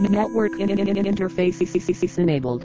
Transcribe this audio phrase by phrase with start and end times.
[0.00, 2.64] Network in- in- in- interface enabled.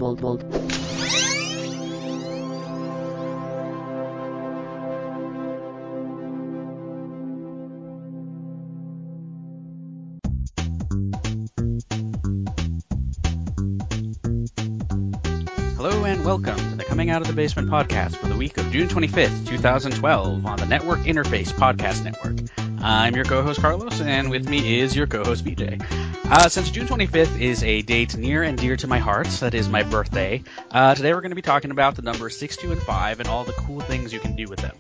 [15.76, 18.72] Hello and welcome to the Coming Out of the Basement podcast for the week of
[18.72, 22.38] June 25th, 2012 on the Network Interface Podcast Network.
[22.82, 26.07] I'm your co-host Carlos and with me is your co-host BJ.
[26.30, 29.70] Uh, since June 25th is a date near and dear to my heart, that is
[29.70, 32.82] my birthday, uh, today we're going to be talking about the numbers 6, 2, and
[32.82, 34.76] 5 and all the cool things you can do with them.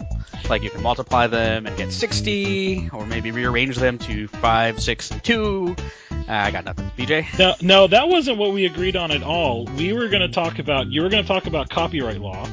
[0.50, 5.12] Like you can multiply them and get 60, or maybe rearrange them to 5, 6,
[5.12, 5.76] and 2.
[6.12, 6.92] Uh, I got nothing.
[6.98, 7.40] BJ?
[7.40, 9.64] No, no, that wasn't what we agreed on at all.
[9.78, 12.46] We were going to talk about you were going to talk about copyright law,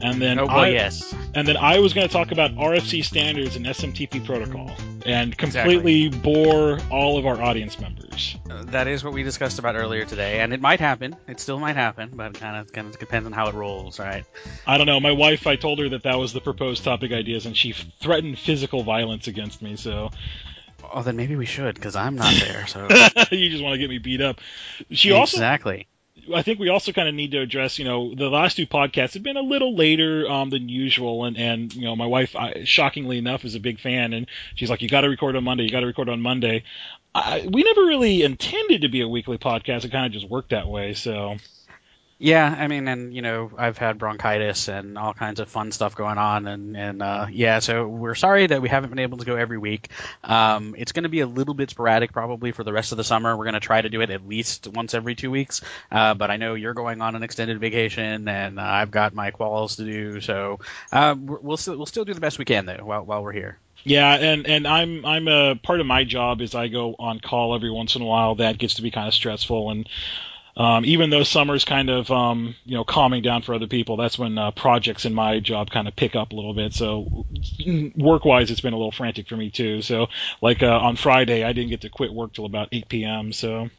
[0.00, 1.14] and then Oh boy, I, yes.
[1.34, 4.70] and then I was going to talk about RFC standards and SMTP protocol,
[5.04, 8.07] and completely bore all of our audience members.
[8.48, 11.16] That is what we discussed about earlier today, and it might happen.
[11.26, 14.24] It still might happen, but kind of kind of depends on how it rolls, right?
[14.66, 15.00] I don't know.
[15.00, 18.38] My wife, I told her that that was the proposed topic ideas, and she threatened
[18.38, 19.76] physical violence against me.
[19.76, 20.10] So
[20.92, 22.66] Oh, then maybe we should, because I'm not there.
[22.66, 22.82] So
[23.30, 24.40] you just want to get me beat up.
[24.90, 25.86] She also exactly.
[26.34, 29.14] I think we also kind of need to address, you know, the last two podcasts
[29.14, 32.64] have been a little later um, than usual, and and you know, my wife, I,
[32.64, 35.64] shockingly enough, is a big fan, and she's like, "You got to record on Monday.
[35.64, 36.64] You got to record on Monday."
[37.14, 39.84] I, we never really intended to be a weekly podcast.
[39.84, 40.94] It kind of just worked that way.
[40.94, 41.36] So
[42.20, 45.94] Yeah, I mean, and you know, I've had bronchitis and all kinds of fun stuff
[45.94, 49.24] going on, and and uh, yeah, so we're sorry that we haven't been able to
[49.24, 49.88] go every week.
[50.24, 53.04] Um, it's going to be a little bit sporadic probably for the rest of the
[53.04, 53.36] summer.
[53.36, 55.60] We're going to try to do it at least once every two weeks.
[55.92, 59.30] Uh, but I know you're going on an extended vacation, and uh, I've got my
[59.30, 60.58] quals to do, so
[60.90, 63.58] uh, we'll still we'll still do the best we can though while while we're here.
[63.84, 67.54] Yeah, and and I'm I'm a part of my job is I go on call
[67.54, 68.36] every once in a while.
[68.36, 69.88] That gets to be kind of stressful and.
[70.56, 74.18] Um, even though summer's kind of um, you know calming down for other people, that's
[74.18, 76.74] when uh, projects in my job kind of pick up a little bit.
[76.74, 77.26] So
[77.96, 79.82] work-wise, it's been a little frantic for me too.
[79.82, 80.08] So
[80.42, 83.32] like uh, on Friday, I didn't get to quit work till about 8 p.m.
[83.32, 83.70] So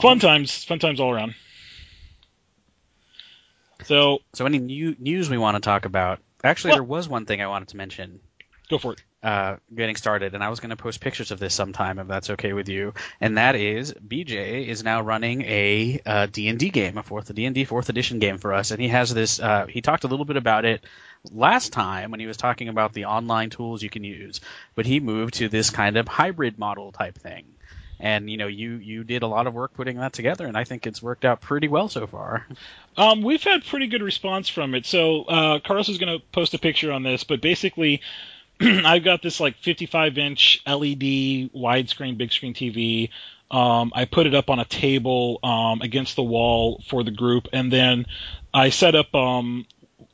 [0.00, 1.34] fun times, fun times all around.
[3.86, 6.20] So So any new news we want to talk about?
[6.44, 8.20] Actually, Well- there was one thing I wanted to mention.
[8.68, 9.02] Go for it.
[9.22, 12.30] uh, getting started, and I was going to post pictures of this sometime if that's
[12.30, 12.94] okay with you.
[13.20, 17.88] And that is BJ is now running a uh, D&D game, a fourth D&D fourth
[17.88, 19.40] edition game for us, and he has this.
[19.40, 20.84] Uh, he talked a little bit about it
[21.32, 24.40] last time when he was talking about the online tools you can use,
[24.74, 27.46] but he moved to this kind of hybrid model type thing.
[27.98, 30.64] And you know, you you did a lot of work putting that together, and I
[30.64, 32.46] think it's worked out pretty well so far.
[32.98, 34.86] Um, we've had pretty good response from it.
[34.86, 38.02] So uh, Carlos is going to post a picture on this, but basically,
[38.60, 43.10] I've got this like 55 inch LED widescreen big screen TV.
[43.50, 47.48] Um, I put it up on a table um, against the wall for the group,
[47.52, 48.06] and then
[48.52, 49.66] I set up um,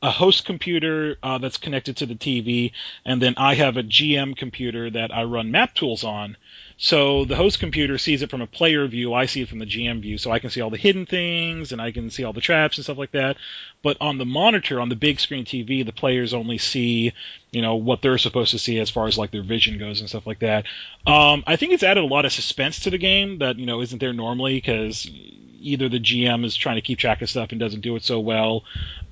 [0.03, 2.73] a host computer uh, that's connected to the TV,
[3.05, 6.37] and then I have a GM computer that I run map tools on.
[6.77, 9.65] So the host computer sees it from a player view, I see it from the
[9.65, 12.33] GM view, so I can see all the hidden things and I can see all
[12.33, 13.37] the traps and stuff like that.
[13.83, 17.13] But on the monitor, on the big screen TV, the players only see,
[17.51, 20.09] you know, what they're supposed to see as far as like their vision goes and
[20.09, 20.65] stuff like that.
[21.05, 23.81] Um, I think it's added a lot of suspense to the game that you know
[23.81, 25.09] isn't there normally because
[25.63, 28.19] either the GM is trying to keep track of stuff and doesn't do it so
[28.19, 28.63] well.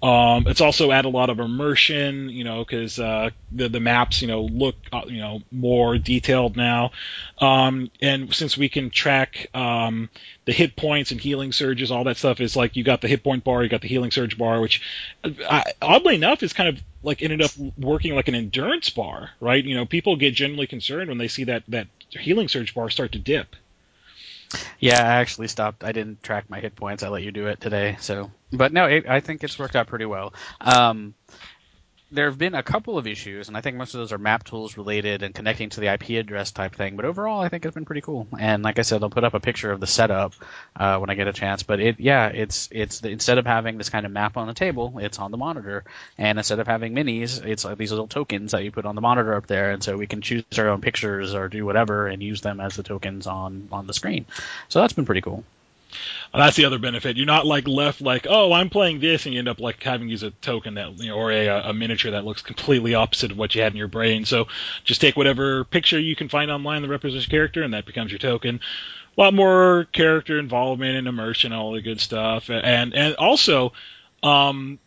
[0.02, 4.22] Um, it's also added a lot of immersion, you know, because uh, the the maps,
[4.22, 6.92] you know, look, uh, you know, more detailed now.
[7.38, 10.10] Um, and since we can track um,
[10.46, 13.24] the hit points and healing surges, all that stuff is like you got the hit
[13.24, 14.82] point bar, you got the healing surge bar, which
[15.24, 19.64] I, oddly enough is kind of like ended up working like an endurance bar, right?
[19.64, 23.12] You know, people get generally concerned when they see that that healing surge bar start
[23.12, 23.56] to dip.
[24.80, 25.84] Yeah, I actually stopped.
[25.84, 27.04] I didn't track my hit points.
[27.04, 27.98] I let you do it today.
[28.00, 30.34] So, but no, it, I think it's worked out pretty well.
[30.60, 31.14] Um,
[32.12, 34.44] there have been a couple of issues, and I think most of those are map
[34.44, 36.98] tools related and connecting to the IP address type thing.
[36.98, 38.28] But overall, I think it's been pretty cool.
[38.38, 40.34] And like I said, I'll put up a picture of the setup
[40.76, 41.64] uh, when I get a chance.
[41.64, 44.53] But it, yeah, it's it's the, instead of having this kind of map on the
[44.53, 45.85] table, it's on the monitor.
[46.18, 49.02] And instead of having minis, it's like these little tokens that you put on the
[49.02, 52.22] monitor up there, and so we can choose our own pictures or do whatever and
[52.22, 54.26] use them as the tokens on on the screen.
[54.68, 55.46] So that's been pretty cool.
[56.34, 57.17] That's the other benefit.
[57.17, 60.08] You're not like left like, oh, I'm playing this, and you end up like having
[60.08, 63.32] to use a token that, you know, or a, a miniature that looks completely opposite
[63.32, 64.26] of what you had in your brain.
[64.26, 64.47] So
[64.84, 68.11] just take whatever picture you can find online that represents your character, and that becomes
[68.11, 68.59] your token.
[69.17, 73.73] A lot more character involvement and immersion, all the good stuff, and and also,
[74.23, 74.79] um,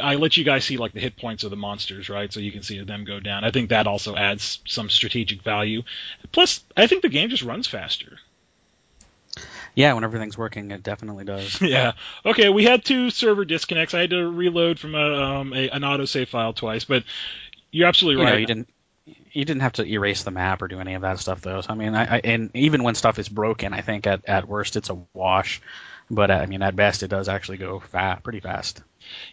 [0.00, 2.32] I let you guys see like the hit points of the monsters, right?
[2.32, 3.42] So you can see them go down.
[3.42, 5.82] I think that also adds some strategic value.
[6.30, 8.18] Plus, I think the game just runs faster.
[9.74, 11.60] Yeah, when everything's working, it definitely does.
[11.62, 11.92] yeah.
[12.24, 13.94] Okay, we had two server disconnects.
[13.94, 17.04] I had to reload from a, um, a an autosave file twice, but
[17.70, 18.32] you're absolutely You right.
[18.32, 18.68] know, you didn't
[19.32, 21.60] you didn't have to erase the map or do any of that stuff though.
[21.60, 24.46] So, I mean, I, I and even when stuff is broken, I think at, at
[24.48, 25.60] worst it's a wash.
[26.10, 28.82] But uh, I mean, at best, it does actually go fa- pretty fast.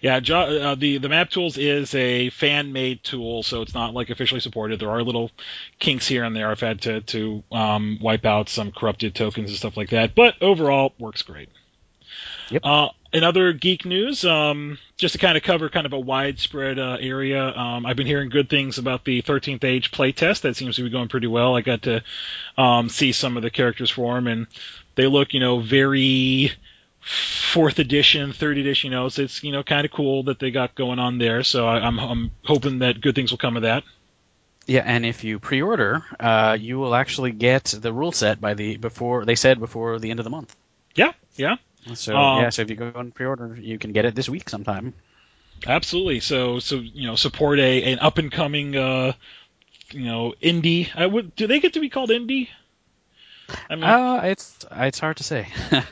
[0.02, 4.10] Yeah, uh, the the map tools is a fan made tool, so it's not like
[4.10, 4.80] officially supported.
[4.80, 5.32] There are little
[5.80, 6.50] kinks here and there.
[6.50, 10.42] I've had to to um, wipe out some corrupted tokens and stuff like that, but
[10.42, 11.50] overall works great.
[12.50, 12.62] Yep.
[12.66, 16.78] Uh, in other geek news, um, just to kind of cover kind of a widespread
[16.78, 20.42] uh, area, um, I've been hearing good things about the 13th Age playtest.
[20.42, 21.56] That seems to be going pretty well.
[21.56, 22.04] I got to
[22.58, 24.48] um, see some of the characters form, and
[24.96, 26.52] they look, you know, very
[27.02, 28.92] fourth edition, third edition.
[28.92, 31.44] You know, it's, it's you know kind of cool that they got going on there.
[31.44, 33.84] So I, I'm I'm hoping that good things will come of that.
[34.68, 38.78] Yeah, and if you pre-order, uh, you will actually get the rule set by the
[38.78, 40.56] before they said before the end of the month.
[40.96, 41.58] Yeah, yeah,
[41.96, 44.50] So Um, yeah, so if you go and pre-order, you can get it this week
[44.50, 44.94] sometime.
[45.66, 46.20] absolutely.
[46.20, 49.14] So so you know support a an up and coming uh
[49.92, 50.90] you know indie.
[50.96, 52.50] I would do they get to be called indie?
[53.70, 55.48] I mean, Uh, it's it's hard to say.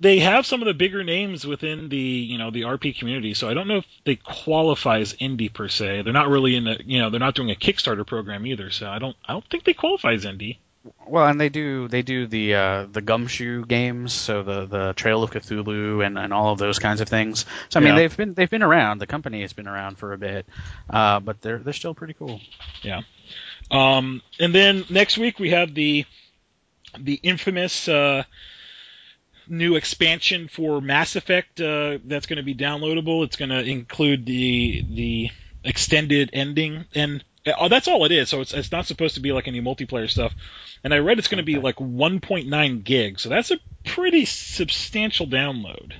[0.00, 3.48] they have some of the bigger names within the you know the RP community, so
[3.48, 6.02] I don't know if they qualify as indie per se.
[6.02, 8.88] They're not really in the you know they're not doing a Kickstarter program either, so
[8.88, 10.56] I don't I don't think they qualify as indie.
[11.06, 15.22] well, and they do they do the uh, the gumshoe games, so the the Trail
[15.22, 17.44] of Cthulhu and, and all of those kinds of things.
[17.68, 17.96] So I mean, Yeah.
[18.00, 18.98] they've been they've been around.
[19.00, 20.46] The company has been around for a bit,
[20.88, 22.40] uh, but they're they're still pretty cool.
[22.82, 23.02] Yeah.
[23.70, 26.06] Um, and then next week we have the
[26.98, 28.24] the infamous uh,
[29.50, 33.24] new expansion for Mass Effect uh, that's going to be downloadable.
[33.24, 35.30] It's going to include the the
[35.64, 37.22] extended ending, and
[37.58, 38.28] oh, that's all it is.
[38.28, 40.34] So it's it's not supposed to be like any multiplayer stuff.
[40.82, 45.26] And I read it's going to be like 1.9 gigs, so that's a pretty substantial
[45.26, 45.92] download.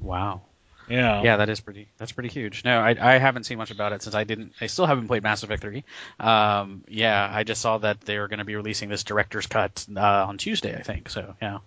[0.00, 0.42] Wow.
[0.88, 1.22] Yeah.
[1.22, 1.88] Yeah, that is pretty.
[1.98, 2.64] That's pretty huge.
[2.64, 4.52] No, I, I haven't seen much about it since I didn't.
[4.60, 5.84] I still haven't played Mass Effect 3.
[6.20, 9.84] Um, yeah, I just saw that they were going to be releasing this director's cut
[9.94, 11.10] uh, on Tuesday, I think.
[11.10, 11.58] So yeah.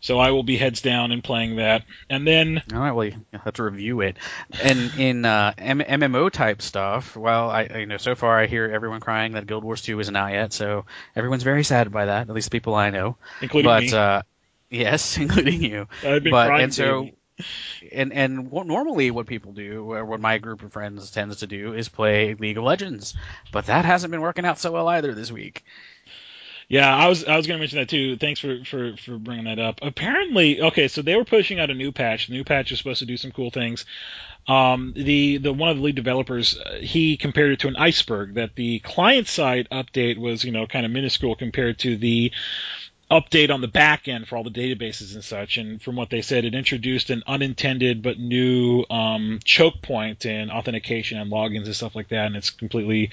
[0.00, 3.16] So I will be heads down and playing that, and then All right, well, you
[3.32, 4.16] have to review it.
[4.62, 8.70] And in uh, M- MMO type stuff, well, I you know so far I hear
[8.70, 10.84] everyone crying that Guild Wars 2 isn't out yet, so
[11.16, 12.28] everyone's very sad by that.
[12.28, 13.16] At least the people I know.
[13.42, 14.22] including but me, uh,
[14.70, 15.88] yes, including you.
[16.04, 16.64] I've been but crying.
[16.64, 17.08] and so
[17.92, 21.46] and and what normally what people do or what my group of friends tends to
[21.46, 23.14] do is play League of Legends,
[23.52, 25.64] but that hasn't been working out so well either this week.
[26.68, 28.16] Yeah, I was I was going to mention that too.
[28.18, 29.78] Thanks for, for for bringing that up.
[29.80, 32.26] Apparently, okay, so they were pushing out a new patch.
[32.26, 33.86] The new patch is supposed to do some cool things.
[34.46, 38.34] Um, the the one of the lead developers uh, he compared it to an iceberg.
[38.34, 42.32] That the client side update was you know kind of minuscule compared to the
[43.10, 45.56] update on the back end for all the databases and such.
[45.56, 50.50] And from what they said, it introduced an unintended but new um, choke point in
[50.50, 52.26] authentication and logins and stuff like that.
[52.26, 53.10] And it's completely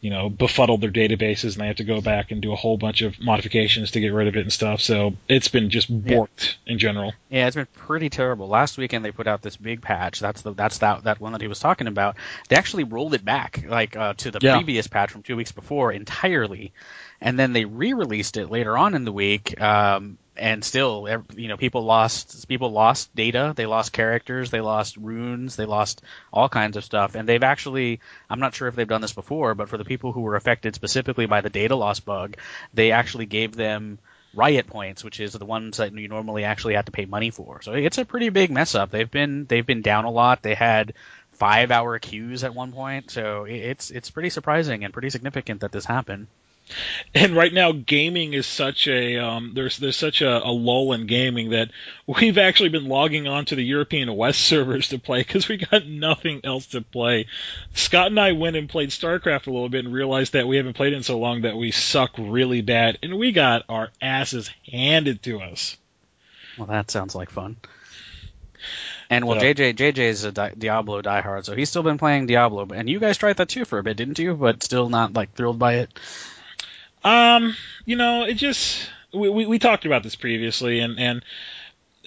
[0.00, 2.78] you know, befuddled their databases and they have to go back and do a whole
[2.78, 4.80] bunch of modifications to get rid of it and stuff.
[4.80, 7.12] So it's been just borked in general.
[7.28, 8.48] Yeah, it's been pretty terrible.
[8.48, 10.18] Last weekend they put out this big patch.
[10.20, 12.16] That's the that's that that one that he was talking about.
[12.48, 14.56] They actually rolled it back like uh, to the Yeah.
[14.56, 16.72] previous patch from two weeks before entirely,
[17.20, 19.60] and then they re-released it later on in the week.
[19.60, 23.52] Um, and still, you know, people lost people lost data.
[23.54, 24.50] They lost characters.
[24.50, 25.56] They lost runes.
[25.56, 27.14] They lost all kinds of stuff.
[27.14, 30.12] And they've actually, I'm not sure if they've done this before, but for the people
[30.12, 32.36] who were affected specifically by the data loss bug,
[32.72, 33.98] they actually gave them
[34.34, 37.62] riot points, which is the ones that you normally actually have to pay money for.
[37.62, 38.90] So it's a pretty big mess up.
[38.90, 40.42] They've been they've been down a lot.
[40.42, 40.94] They had
[41.32, 45.72] five hour queues at one point, so it's it's pretty surprising and pretty significant that
[45.72, 46.28] this happened.
[47.14, 51.06] And right now, gaming is such a um, there's there's such a, a lull in
[51.06, 51.70] gaming that
[52.06, 55.86] we've actually been logging on to the European West servers to play because we got
[55.86, 57.26] nothing else to play.
[57.74, 60.74] Scott and I went and played StarCraft a little bit and realized that we haven't
[60.74, 65.22] played in so long that we suck really bad, and we got our asses handed
[65.24, 65.76] to us.
[66.58, 67.56] Well, that sounds like fun.
[69.08, 72.26] And well, So- JJ JJ is a Di- Diablo diehard, so he's still been playing
[72.26, 72.66] Diablo.
[72.72, 74.34] And you guys tried that too for a bit, didn't you?
[74.34, 75.90] But still not like thrilled by it.
[77.02, 81.24] Um, you know, it just we we, we talked about this previously, and and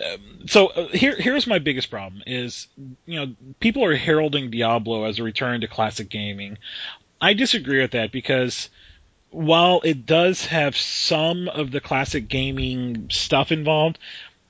[0.03, 2.67] um, so uh, here here's my biggest problem is
[3.05, 6.57] you know people are heralding Diablo as a return to classic gaming.
[7.21, 8.69] I disagree with that because
[9.29, 13.97] while it does have some of the classic gaming stuff involved.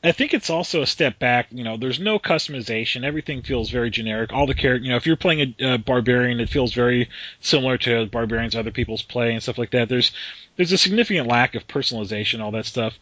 [0.03, 1.48] I think it's also a step back.
[1.51, 3.05] You know, there's no customization.
[3.05, 4.33] Everything feels very generic.
[4.33, 7.77] All the character, you know, if you're playing a, a barbarian, it feels very similar
[7.79, 9.88] to barbarians other people's play and stuff like that.
[9.88, 10.12] There's
[10.57, 13.00] there's a significant lack of personalization, all that stuff.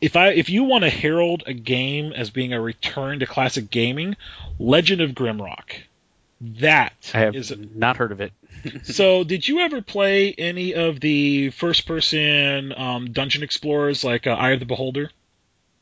[0.00, 3.70] if I if you want to herald a game as being a return to classic
[3.70, 4.16] gaming,
[4.58, 5.76] Legend of Grimrock.
[6.40, 8.32] That I have is not heard of it.
[8.84, 14.50] so, did you ever play any of the first-person um, dungeon explorers like uh, Eye
[14.50, 15.10] of the Beholder?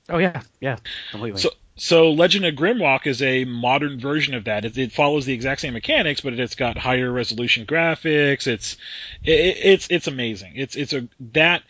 [0.09, 0.77] Oh yeah, yeah,
[1.11, 1.41] completely.
[1.41, 4.65] So, so Legend of Grimrock is a modern version of that.
[4.65, 8.47] It, it follows the exact same mechanics, but it's got higher resolution graphics.
[8.47, 8.77] It's
[9.25, 10.53] it, it's it's amazing.
[10.57, 11.63] It's it's a that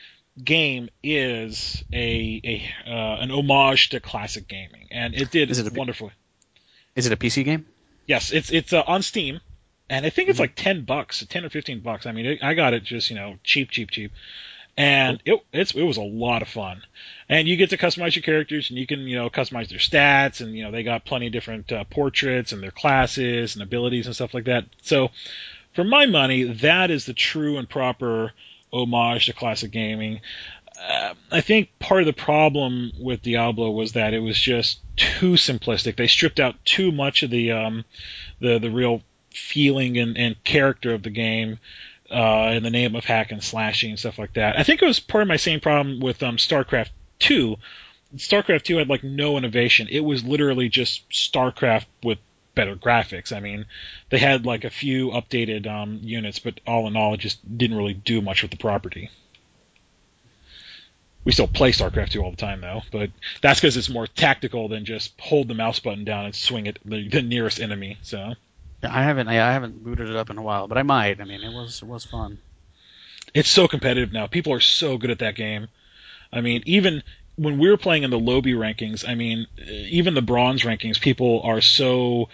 [0.43, 5.73] game is a a uh, an homage to classic gaming, and it did Is it
[5.73, 6.12] a- wonderfully.
[6.95, 7.66] Is it a PC game?
[8.07, 9.40] Yes, it's it's uh, on Steam,
[9.90, 10.43] and I think it's Mhm.
[10.43, 12.07] like ten bucks, ten or fifteen bucks.
[12.07, 14.12] I mean, it, I got it just you know cheap, cheap, cheap,
[14.76, 16.83] and it it's it was a lot of fun.
[17.28, 20.40] And you get to customize your characters, and you can you know customize their stats,
[20.40, 24.06] and you know they got plenty of different uh, portraits and their classes and abilities
[24.06, 24.66] and stuff like that.
[24.83, 25.09] So,
[25.75, 28.33] for my money, that is the true and proper
[28.73, 30.21] homage to classic gaming.
[30.78, 35.33] Uh, I think part of the problem with Diablo was that it was just too
[35.33, 35.97] simplistic.
[35.97, 37.85] They stripped out too much of the um,
[38.40, 41.59] the the real feeling and, and character of the game
[42.10, 44.58] uh, in the name of hack and slashing and stuff like that.
[44.58, 47.56] I think it was part of my same problem with um, StarCraft two.
[48.16, 49.88] StarCraft two had like no innovation.
[49.90, 52.18] It was literally just StarCraft with
[52.54, 53.32] better graphics.
[53.32, 53.66] I mean,
[54.10, 57.76] they had like a few updated um, units, but all in all, it just didn't
[57.76, 59.10] really do much with the property.
[61.25, 63.10] We still play StarCraft 2 all the time, though, but
[63.42, 66.78] that's because it's more tactical than just hold the mouse button down and swing it
[66.84, 67.98] the, the nearest enemy.
[68.02, 68.34] So
[68.83, 69.28] I haven't.
[69.28, 71.21] I haven't booted it up in a while, but I might.
[71.21, 72.38] I mean, it was it was fun.
[73.35, 74.26] it's so competitive now.
[74.26, 75.68] People are so good at that game.
[76.33, 77.02] I mean, even
[77.37, 81.42] when we were playing in the Lobby rankings, I mean, even the bronze rankings, people
[81.45, 82.28] are so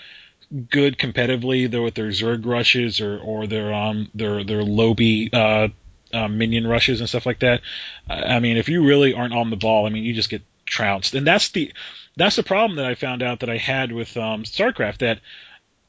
[0.71, 5.69] good competitively though with their Zerg rushes or or their um their their Lobby uh,
[6.13, 7.63] uh, minion rushes and stuff like that.
[8.09, 10.43] I I mean, if you really aren't on the ball, I mean, you just get
[10.67, 11.73] trounced, and that's the
[12.17, 15.21] that's the problem that I found out that I had with um, StarCraft that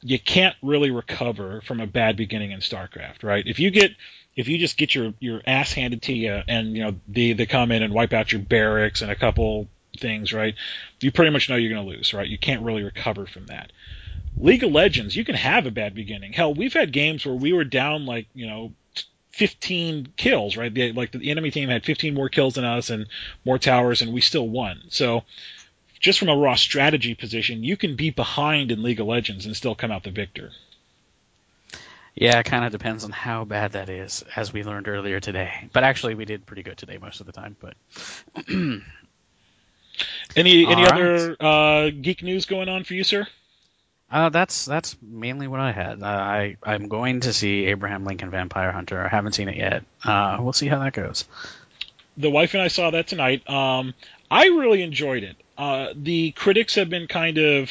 [0.04, 3.44] you can't really recover from a bad beginning in StarCraft, right?
[3.46, 3.92] If you get
[4.36, 7.46] if you just get your your ass handed to you and you know they they
[7.46, 9.66] come in and wipe out your barracks and a couple
[9.98, 10.54] things, right?
[11.00, 12.28] You pretty much know you're going to lose, right?
[12.28, 13.72] You can't really recover from that.
[14.36, 16.32] League of Legends, you can have a bad beginning.
[16.32, 18.72] Hell, we've had games where we were down like, you know,
[19.30, 20.94] 15 kills, right?
[20.94, 23.06] Like the enemy team had 15 more kills than us and
[23.44, 24.82] more towers and we still won.
[24.88, 25.24] So
[26.04, 29.56] just from a raw strategy position, you can be behind in League of Legends and
[29.56, 30.50] still come out the victor.
[32.14, 35.70] Yeah, it kind of depends on how bad that is, as we learned earlier today.
[35.72, 37.56] But actually, we did pretty good today most of the time.
[37.58, 37.74] But
[40.36, 43.26] Any any All other uh, geek news going on for you, sir?
[44.10, 46.02] uh, that's that's mainly what I had.
[46.02, 49.04] Uh, I I'm going to see Abraham Lincoln Vampire Hunter.
[49.04, 49.84] I haven't seen it yet.
[50.04, 51.24] Uh, we'll see how that goes.
[52.16, 53.48] the wife and I saw that tonight.
[53.48, 53.94] Um,
[54.34, 55.36] I really enjoyed it.
[55.56, 57.70] Uh, the critics have been kind of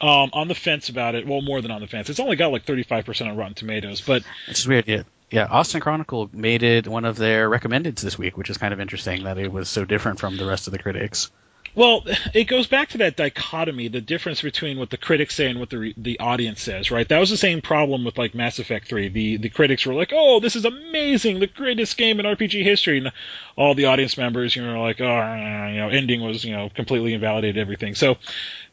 [0.00, 1.28] um, on the fence about it.
[1.28, 2.10] Well, more than on the fence.
[2.10, 4.88] It's only got like 35% on Rotten Tomatoes, but is weird.
[4.88, 5.46] Yeah, yeah.
[5.46, 9.22] Austin Chronicle made it one of their recommendeds this week, which is kind of interesting
[9.24, 11.30] that it was so different from the rest of the critics.
[11.76, 15.60] Well, it goes back to that dichotomy, the difference between what the critics say and
[15.60, 17.06] what the the audience says, right?
[17.06, 19.10] That was the same problem with like Mass Effect 3.
[19.10, 22.96] The the critics were like, "Oh, this is amazing, the greatest game in RPG history,"
[22.96, 23.12] and
[23.56, 27.12] all the audience members, you know, like, "Oh, you know, ending was you know completely
[27.12, 28.16] invalidated everything." So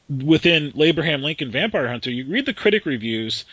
[0.10, 3.44] within Abraham Lincoln Vampire Hunter, you read the critic reviews,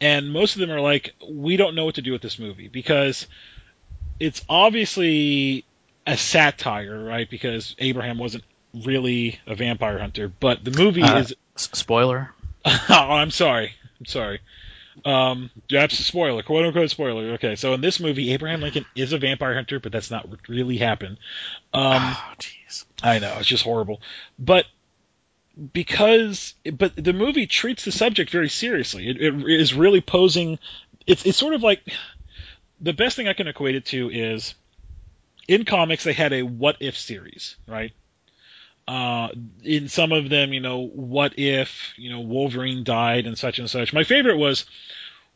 [0.00, 2.68] and most of them are like, "We don't know what to do with this movie
[2.68, 3.26] because
[4.20, 5.64] it's obviously
[6.06, 7.28] a satire, right?
[7.28, 11.34] Because Abraham wasn't really a vampire hunter, but the movie Uh, is.
[11.56, 12.30] S- spoiler.
[12.64, 13.72] oh, I'm sorry.
[13.98, 14.40] I'm sorry.
[15.04, 17.32] Um, yeah, a spoiler, quote unquote spoiler.
[17.34, 20.48] Okay, so in this movie, Abraham Lincoln is a vampire hunter, but that's not what
[20.48, 21.18] really happened.
[21.72, 22.84] Um, oh, jeez.
[23.02, 24.00] I know it's just horrible,
[24.38, 24.66] but
[25.72, 29.08] because but the movie treats the subject very seriously.
[29.08, 30.58] It, it is really posing.
[31.06, 31.82] It's it's sort of like
[32.80, 34.54] the best thing I can equate it to is
[35.48, 37.92] in comics they had a what if series, right?
[38.90, 39.28] Uh,
[39.62, 43.70] in some of them, you know, what if you know Wolverine died and such and
[43.70, 43.92] such.
[43.92, 44.64] My favorite was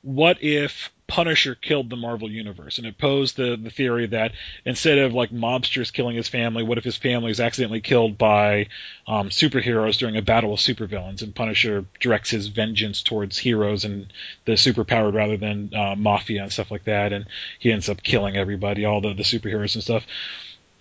[0.03, 4.33] what if Punisher killed the Marvel Universe, and it posed the the theory that
[4.65, 8.67] instead of like mobsters killing his family, what if his family is accidentally killed by
[9.07, 14.13] um, superheroes during a battle with supervillains, and Punisher directs his vengeance towards heroes and
[14.47, 17.27] the superpowered rather than uh, mafia and stuff like that, and
[17.61, 20.05] he ends up killing everybody, all the the superheroes and stuff.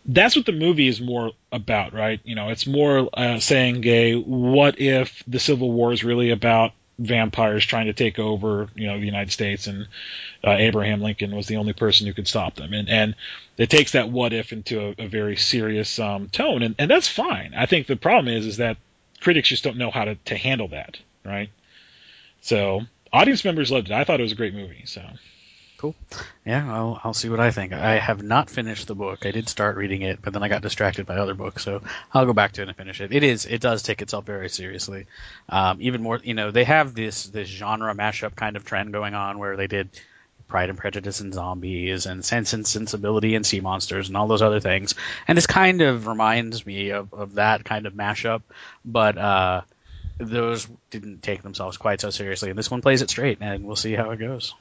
[0.05, 2.19] That's what the movie is more about, right?
[2.23, 6.73] You know, it's more uh, saying, "Gay, what if the Civil War is really about
[6.99, 9.87] vampires trying to take over, you know, the United States, and
[10.43, 12.73] uh, Abraham Lincoln was the only person who could stop them.
[12.73, 13.15] And and
[13.57, 17.07] it takes that what if into a, a very serious um, tone, and and that's
[17.07, 17.53] fine.
[17.55, 18.77] I think the problem is is that
[19.21, 21.49] critics just don't know how to to handle that, right?
[22.41, 22.81] So
[23.11, 23.93] audience members loved it.
[23.93, 24.83] I thought it was a great movie.
[24.85, 25.01] So
[25.83, 25.95] Cool.
[26.45, 27.73] Yeah, I'll, I'll see what I think.
[27.73, 29.25] I have not finished the book.
[29.25, 31.81] I did start reading it, but then I got distracted by other books, so
[32.13, 33.11] I'll go back to it and finish it.
[33.11, 35.07] It is, it does take itself very seriously.
[35.49, 39.13] Um, even more, you know, they have this this genre mashup kind of trend going
[39.13, 39.89] on where they did
[40.47, 44.41] Pride and Prejudice and zombies and Sense and Sensibility and sea monsters and all those
[44.41, 44.95] other things,
[45.27, 48.41] and this kind of reminds me of, of that kind of mashup,
[48.85, 49.61] but uh,
[50.17, 53.75] those didn't take themselves quite so seriously, and this one plays it straight, and we'll
[53.75, 54.55] see how it goes.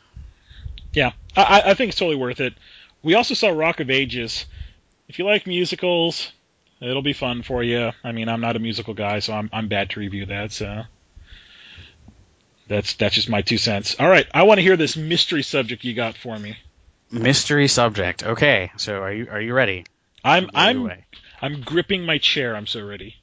[0.93, 2.55] Yeah, I, I think it's totally worth it.
[3.03, 4.47] We also saw Rock of Ages.
[5.09, 6.31] If you like musicals,
[6.81, 7.93] it'll be fun for you.
[8.05, 10.53] I mean, I'm not a musical guy, so I'm I'm bad to review that.
[10.53, 10.83] So
[12.69, 13.97] that's that's just my two cents.
[13.99, 16.57] All right, I want to hear this mystery subject you got for me.
[17.11, 18.23] Mystery subject.
[18.23, 19.85] Okay, so are you are you ready?
[20.25, 21.05] I'm I'm away.
[21.41, 22.55] I'm gripping my chair.
[22.55, 23.17] I'm so ready.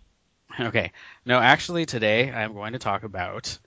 [0.59, 0.91] Okay.
[1.25, 3.57] No, actually, today I'm going to talk about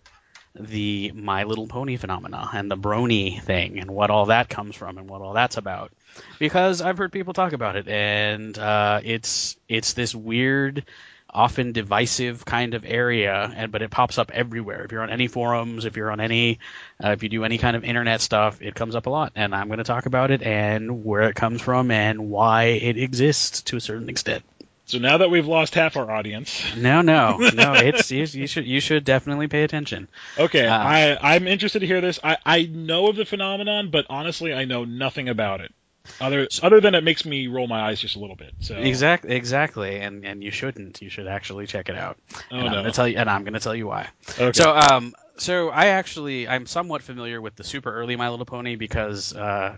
[0.55, 4.99] the My Little Pony phenomena and the brony thing and what all that comes from
[4.99, 5.93] and what all that's about.
[6.39, 10.85] Because I've heard people talk about it, and uh, it's it's this weird,
[11.31, 14.85] often divisive kind of area, and but it pops up everywhere.
[14.85, 16.59] If you're on any forums, if you're on any,
[17.03, 19.33] uh, if you do any kind of internet stuff, it comes up a lot.
[19.37, 22.99] And I'm going to talk about it and where it comes from and why it
[22.99, 24.45] exists to a certain extent.
[24.87, 27.75] So now that we've lost half our audience, No, no, no.
[27.75, 30.09] It's you, you should you should definitely pay attention.
[30.39, 32.19] okay, Uh, I I'm interested to hear this.
[32.23, 35.73] I I know of the phenomenon, but honestly, I know nothing about it.
[36.21, 38.55] Other other than it makes me roll my eyes just a little bit.
[38.61, 41.01] So Exactly, exactly, and and you shouldn't.
[41.01, 42.19] You should actually check it out.
[42.51, 44.09] Oh and I'm gonna tell you, and I'm gonna tell you why.
[44.39, 44.53] Okay.
[44.53, 48.77] So, um, so I actually I'm somewhat familiar with the super early My Little Pony
[48.77, 49.77] because, uh,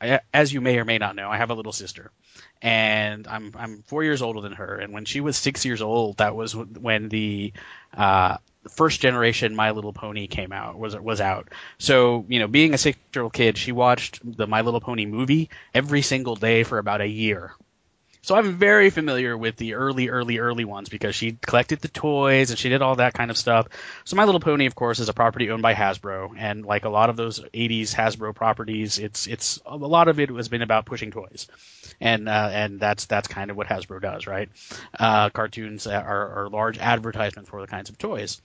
[0.00, 2.10] I, as you may or may not know, I have a little sister,
[2.64, 4.76] and I'm I'm four years older than her.
[4.76, 7.52] And when she was six years old, that was when the
[7.92, 8.38] uh,
[8.70, 11.50] first generation My Little Pony came out was was out.
[11.78, 15.04] So you know, being a six year old kid, she watched the My Little Pony
[15.04, 17.52] movie every single day for about a year.
[18.24, 22.48] So I'm very familiar with the early, early, early ones because she collected the toys
[22.48, 23.68] and she did all that kind of stuff.
[24.04, 26.88] So My Little Pony, of course, is a property owned by Hasbro, and like a
[26.88, 30.86] lot of those '80s Hasbro properties, it's it's a lot of it has been about
[30.86, 31.48] pushing toys,
[32.00, 34.48] and uh, and that's that's kind of what Hasbro does, right?
[34.98, 38.40] Uh, cartoons are, are large advertisements for the kinds of toys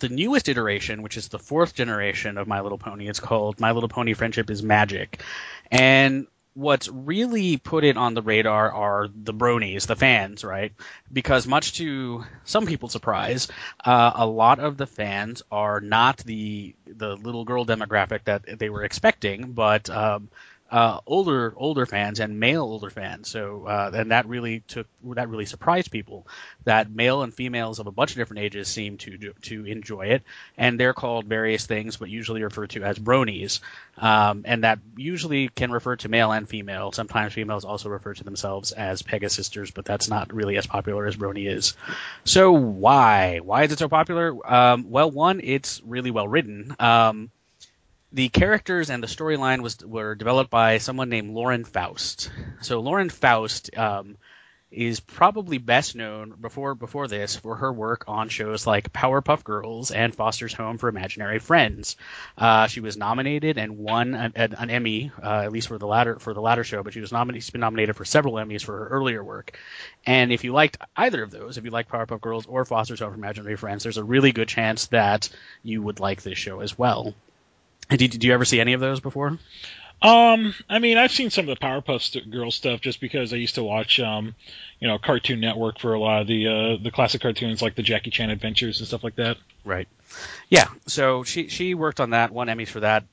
[0.00, 3.72] the newest iteration, which is the fourth generation of My Little Pony, it's called My
[3.72, 5.22] Little Pony Friendship is Magic.
[5.70, 10.72] And what's really put it on the radar are the bronies, the fans, right?
[11.12, 13.48] Because much to some people's surprise,
[13.84, 18.68] uh, a lot of the fans are not the the little girl demographic that they
[18.68, 20.28] were expecting, but um,
[20.72, 23.28] uh, older older fans and male older fans.
[23.28, 26.26] So uh, and that really took that really surprised people
[26.64, 30.22] that male and females of a bunch of different ages seem to to enjoy it,
[30.56, 33.60] and they're called various things, but usually referred to as bronies,
[33.98, 36.90] um, and that usually can refer to male and female.
[36.90, 41.16] Sometimes females also refer to themselves as Pegasisters, but that's not really as popular as
[41.16, 41.74] brony is.
[42.24, 44.34] So why why is it so popular?
[44.50, 46.74] Um, well, one, it's really well written.
[46.78, 47.30] Um,
[48.12, 52.30] the characters and the storyline was were developed by someone named Lauren Faust.
[52.60, 54.18] So Lauren Faust um,
[54.70, 59.90] is probably best known before before this for her work on shows like Powerpuff Girls
[59.90, 61.96] and Foster's Home for Imaginary Friends.
[62.36, 66.18] Uh, she was nominated and won an, an, Emmy, uh, at least for the latter
[66.18, 66.82] for the latter show.
[66.82, 67.44] But she was nominated.
[67.44, 69.58] She's been nominated for several Emmys for her earlier work.
[70.04, 73.12] And if you liked either of those, if you like Powerpuff Girls or Foster's Home
[73.12, 75.30] for Imaginary Friends, there's a really good chance that
[75.62, 77.14] you would like this show as well.
[77.88, 79.38] Did, did you ever see any of those before?
[80.02, 83.54] Um, I mean, I've seen some of the Powerpuff Girls stuff just because I used
[83.54, 84.34] to watch, um,
[84.80, 87.82] you know, Cartoon Network for a lot of the uh, the classic cartoons like the
[87.82, 89.36] Jackie Chan Adventures and stuff like that.
[89.64, 89.86] Right.
[90.48, 90.66] Yeah.
[90.86, 93.04] So she she worked on that, won Emmys for that.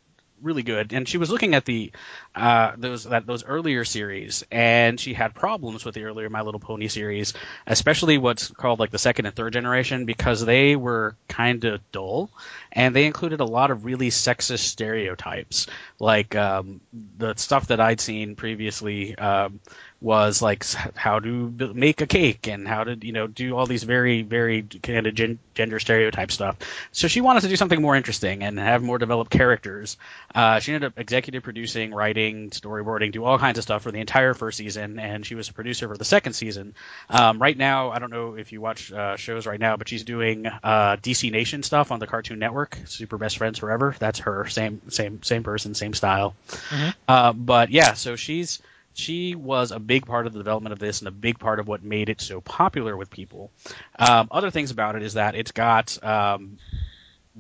[0.42, 1.92] Really good, and she was looking at the
[2.34, 6.62] uh, those that those earlier series, and she had problems with the earlier My Little
[6.62, 7.34] Pony series,
[7.68, 12.30] especially what's called like the second and third generation, because they were kind of dull,
[12.72, 15.68] and they included a lot of really sexist stereotypes,
[16.00, 16.80] like um,
[17.18, 19.18] the stuff that I'd seen previously.
[19.18, 19.60] Um,
[20.02, 23.84] was like how to make a cake and how to you know do all these
[23.84, 26.56] very very kind of gen- gender stereotype stuff.
[26.94, 29.98] So she wanted to do something more interesting and have more developed characters.
[30.34, 34.00] Uh, she ended up executive producing, writing, storyboarding, do all kinds of stuff for the
[34.00, 36.76] entire first season, and she was a producer for the second season.
[37.10, 40.04] Um, right now, I don't know if you watch uh, shows right now, but she's
[40.04, 42.78] doing uh, DC Nation stuff on the Cartoon Network.
[42.86, 43.96] Super Best Friends Forever.
[44.00, 44.48] That's her.
[44.48, 46.36] Same same same person, same style.
[46.70, 47.44] Mm-hmm.
[47.44, 48.62] but yeah, so she's
[48.94, 51.68] she was a big part of the development of this and a big part of
[51.68, 53.52] what made it so popular with people.
[53.98, 56.58] Um, other things about it is that it's got um,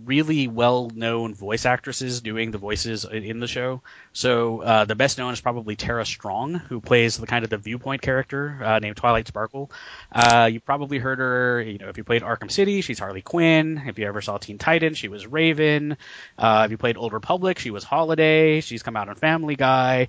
[0.05, 3.81] really well-known voice actresses doing the voices in the show.
[4.13, 7.57] So uh, the best known is probably Tara Strong, who plays the kind of the
[7.57, 9.71] viewpoint character uh, named Twilight Sparkle.
[10.11, 13.81] Uh, you probably heard her, you know, if you played Arkham City, she's Harley Quinn.
[13.87, 15.97] If you ever saw Teen Titans, she was Raven.
[16.37, 18.61] Uh, if you played Old Republic, she was Holiday.
[18.61, 20.07] She's come out on Family Guy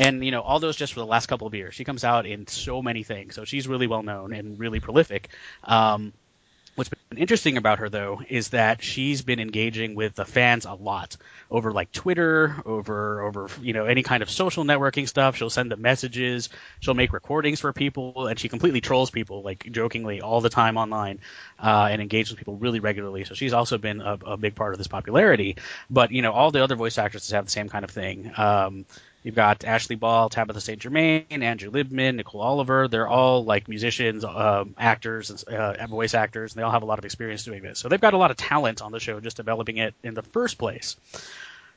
[0.00, 1.74] and you know all those just for the last couple of years.
[1.74, 5.28] She comes out in so many things, so she's really well known and really prolific.
[5.62, 6.14] Um,
[6.74, 10.72] what's been interesting about her though is that she's been engaging with the fans a
[10.72, 11.18] lot
[11.50, 15.36] over like Twitter, over over you know any kind of social networking stuff.
[15.36, 16.48] She'll send them messages,
[16.80, 20.78] she'll make recordings for people, and she completely trolls people like jokingly all the time
[20.78, 21.18] online
[21.62, 23.24] uh, and engages with people really regularly.
[23.24, 25.56] So she's also been a, a, big part of this popularity.
[25.90, 28.32] But you know all the other voice actresses have the same kind of thing.
[28.34, 28.86] Um,
[29.22, 30.80] You've got Ashley Ball, Tabitha St.
[30.80, 32.88] Germain, Andrea Libman, Nicole Oliver.
[32.88, 36.98] They're all like musicians, um, actors, uh, voice actors, and they all have a lot
[36.98, 37.78] of experience doing this.
[37.78, 40.22] So they've got a lot of talent on the show, just developing it in the
[40.22, 40.96] first place.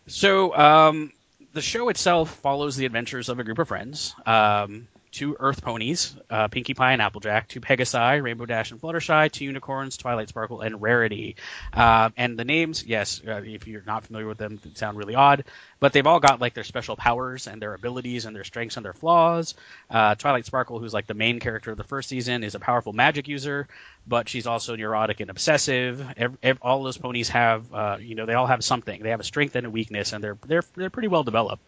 [0.08, 1.12] So um,
[1.54, 4.16] the show itself follows the adventures of a group of friends.
[4.26, 9.32] Um, two Earth ponies, uh, Pinkie Pie and Applejack, two Pegasi, Rainbow Dash and Fluttershy,
[9.32, 11.36] two unicorns, Twilight Sparkle and Rarity.
[11.72, 15.46] Uh, and the names, yes, uh, if you're not familiar with them, sound really odd,
[15.80, 18.84] but they've all got like their special powers and their abilities and their strengths and
[18.84, 19.54] their flaws.
[19.88, 22.92] Uh, Twilight Sparkle, who's like the main character of the first season, is a powerful
[22.92, 23.68] magic user,
[24.08, 26.04] but she's also neurotic and obsessive.
[26.18, 29.04] Every, every, all those ponies have, uh, you know, they all have something.
[29.04, 31.62] They have a strength and a weakness, and they're they're they're pretty well developed.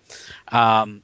[0.48, 1.04] Um,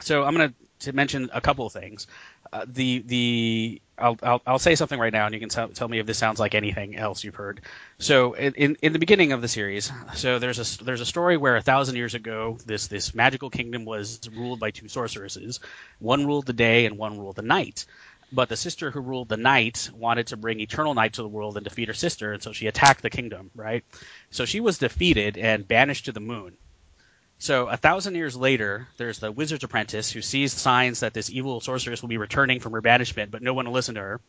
[0.00, 0.52] so I'm gonna
[0.84, 2.06] to mention a couple of things.
[2.52, 5.86] Uh, the the I'll, I'll, I'll say something right now, and you can tell, tell
[5.86, 7.60] me if this sounds like anything else you've heard.
[7.98, 11.56] So in in the beginning of the series, so there's a there's a story where
[11.56, 15.60] a thousand years ago, this this magical kingdom was ruled by two sorceresses.
[15.98, 17.86] One ruled the day, and one ruled the night.
[18.32, 21.56] But the sister who ruled the night wanted to bring eternal night to the world
[21.56, 23.50] and defeat her sister, and so she attacked the kingdom.
[23.54, 23.84] Right.
[24.30, 26.56] So she was defeated and banished to the moon.
[27.44, 31.60] So a thousand years later, there's the wizard's apprentice who sees signs that this evil
[31.60, 34.20] sorceress will be returning from her banishment, but no one will listen to her.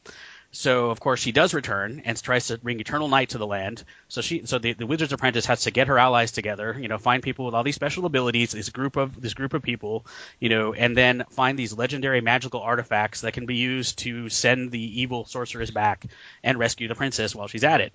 [0.51, 3.85] So of course she does return and tries to bring eternal night to the land.
[4.09, 6.97] So she, so the, the wizard's apprentice has to get her allies together, you know,
[6.97, 10.05] find people with all these special abilities, this group of this group of people,
[10.41, 14.71] you know, and then find these legendary magical artifacts that can be used to send
[14.71, 16.05] the evil sorceress back
[16.43, 17.93] and rescue the princess while she's at it.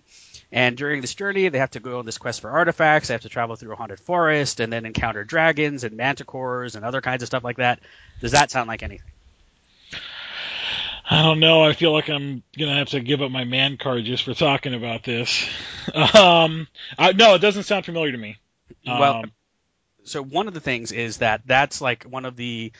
[0.52, 3.08] And during this journey, they have to go on this quest for artifacts.
[3.08, 6.84] They have to travel through a haunted forest and then encounter dragons and manticores and
[6.84, 7.80] other kinds of stuff like that.
[8.20, 9.06] Does that sound like anything?
[11.08, 11.64] I don't know.
[11.64, 14.74] I feel like I'm gonna have to give up my man card just for talking
[14.74, 15.48] about this.
[15.92, 18.36] Um, I, no, it doesn't sound familiar to me.
[18.86, 19.32] Well, um,
[20.04, 22.70] so one of the things is that that's like one of the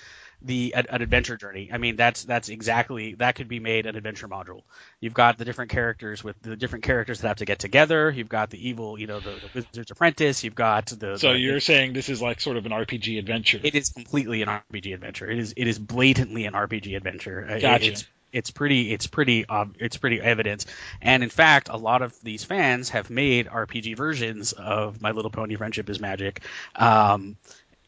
[0.43, 1.71] the an, adventure journey.
[1.73, 4.63] I mean, that's that's exactly that could be made an adventure module.
[5.01, 8.11] You've got the different characters with the different characters that have to get together.
[8.11, 10.45] You've got the evil, you know, the, the wizard's apprentice.
[10.45, 11.19] You've got the.
[11.19, 13.61] So the, you're saying this is like sort of an RPG adventure?
[13.63, 15.31] It is completely an RPG adventure.
[15.31, 17.47] It is it is blatantly an RPG adventure.
[17.49, 17.93] Uh, gotcha.
[17.93, 20.67] It's, it's pretty it's pretty um, it's pretty evident
[21.03, 25.31] and in fact a lot of these fans have made rpg versions of my little
[25.31, 26.43] pony friendship is magic
[26.77, 27.37] um,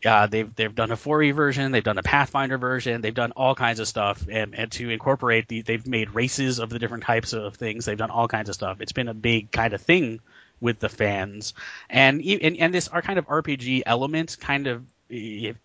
[0.04, 3.54] uh, they've they've done a 4e version, they've done a Pathfinder version, they've done all
[3.54, 7.32] kinds of stuff, and, and to incorporate the, they've made races of the different types
[7.32, 7.84] of things.
[7.84, 8.80] They've done all kinds of stuff.
[8.80, 10.20] It's been a big kind of thing
[10.60, 11.54] with the fans,
[11.90, 15.56] and and, and this our kind of RPG element kind of it,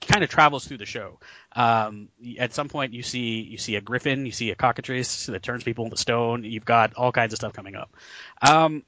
[0.00, 1.18] kind of travels through the show.
[1.54, 5.42] Um, at some point, you see you see a griffin, you see a cockatrice that
[5.42, 6.44] turns people into stone.
[6.44, 7.94] You've got all kinds of stuff coming up.
[8.40, 8.84] Um,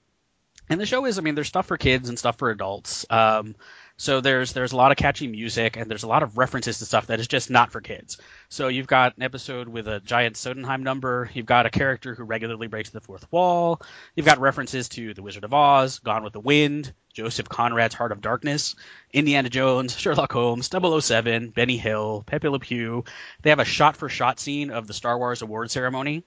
[0.68, 3.04] and the show is, I mean, there's stuff for kids and stuff for adults.
[3.10, 3.54] Um,
[3.96, 6.84] so there's there's a lot of catchy music and there's a lot of references to
[6.84, 8.18] stuff that is just not for kids.
[8.48, 11.30] So you've got an episode with a giant Sondheim number.
[11.32, 13.80] You've got a character who regularly breaks the fourth wall.
[14.16, 18.12] You've got references to The Wizard of Oz, Gone with the Wind, Joseph Conrad's Heart
[18.12, 18.74] of Darkness,
[19.12, 23.04] Indiana Jones, Sherlock Holmes, 007, Benny Hill, Pepe Le Pew.
[23.42, 26.24] They have a shot-for-shot scene of the Star Wars award ceremony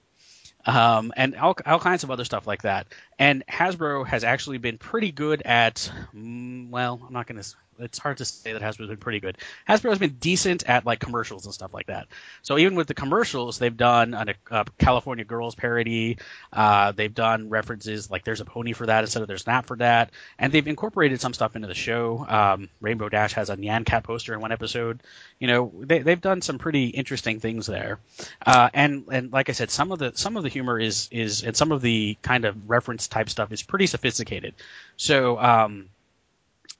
[0.64, 2.88] um, and all, all kinds of other stuff like that.
[3.18, 7.98] And Hasbro has actually been pretty good at, mm, well, I'm not going to it's
[7.98, 9.38] hard to say that Hasbro's been pretty good.
[9.68, 12.08] Hasbro has been decent at like commercials and stuff like that.
[12.42, 16.18] So even with the commercials, they've done a, a California Girls parody.
[16.52, 19.76] Uh, they've done references like there's a pony for that instead of there's not for
[19.76, 22.24] that, and they've incorporated some stuff into the show.
[22.28, 25.02] Um, Rainbow Dash has a Nyan Cat poster in one episode.
[25.38, 27.98] You know, they, they've done some pretty interesting things there.
[28.44, 31.42] Uh, and and like I said, some of the some of the humor is is
[31.44, 34.54] and some of the kind of reference type stuff is pretty sophisticated.
[34.96, 35.38] So.
[35.38, 35.90] Um,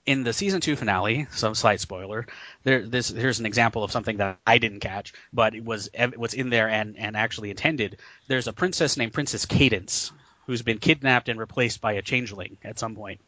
[0.06, 2.26] in the season two finale, some slight spoiler,
[2.64, 6.32] there this here's an example of something that I didn't catch, but it was what's
[6.32, 7.98] in there and and actually intended.
[8.26, 10.10] There's a princess named Princess Cadance
[10.48, 13.20] who's been kidnapped and replaced by a changeling at some point.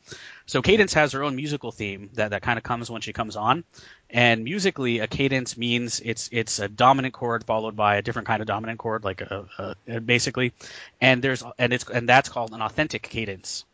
[0.46, 3.37] So cadence has her own musical theme that, that kind of comes when she comes
[3.37, 3.62] on.
[4.09, 8.40] And musically, a cadence means it's it's a dominant chord followed by a different kind
[8.40, 10.54] of dominant chord, like a, a basically.
[10.98, 13.66] And there's and it's and that's called an authentic cadence.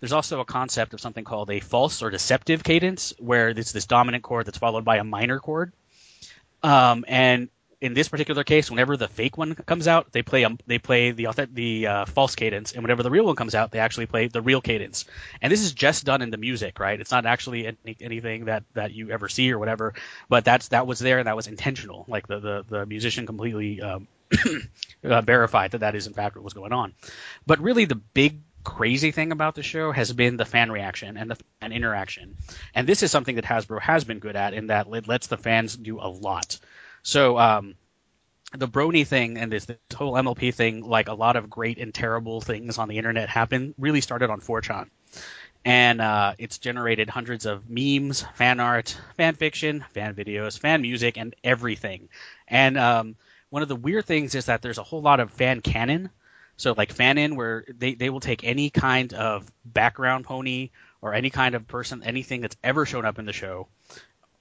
[0.00, 3.84] There's also a concept of something called a false or deceptive cadence, where it's this
[3.84, 5.74] dominant chord that's followed by a minor chord.
[6.62, 7.50] Um, and
[7.84, 11.10] in this particular case, whenever the fake one comes out, they play um, they play
[11.10, 14.26] the the uh, false cadence, and whenever the real one comes out, they actually play
[14.26, 15.04] the real cadence.
[15.42, 16.98] And this is just done in the music, right?
[16.98, 19.92] It's not actually any, anything that that you ever see or whatever,
[20.30, 22.06] but that's that was there and that was intentional.
[22.08, 24.08] Like the the, the musician completely um,
[25.04, 26.94] uh, verified that that is in fact what was going on.
[27.46, 31.30] But really, the big crazy thing about the show has been the fan reaction and
[31.30, 32.36] the fan interaction.
[32.74, 35.36] And this is something that Hasbro has been good at in that it lets the
[35.36, 36.58] fans do a lot.
[37.04, 37.76] So um,
[38.52, 41.94] the Brony thing and this, this, whole MLP thing, like a lot of great and
[41.94, 44.88] terrible things on the internet happen, really started on 4chan.
[45.64, 51.16] And uh, it's generated hundreds of memes, fan art, fan fiction, fan videos, fan music,
[51.16, 52.08] and everything.
[52.48, 53.14] And um,
[53.50, 56.10] one of the weird things is that there's a whole lot of fan canon
[56.56, 60.70] so like fanon, where they, they will take any kind of background pony
[61.02, 63.68] or any kind of person, anything that's ever shown up in the show,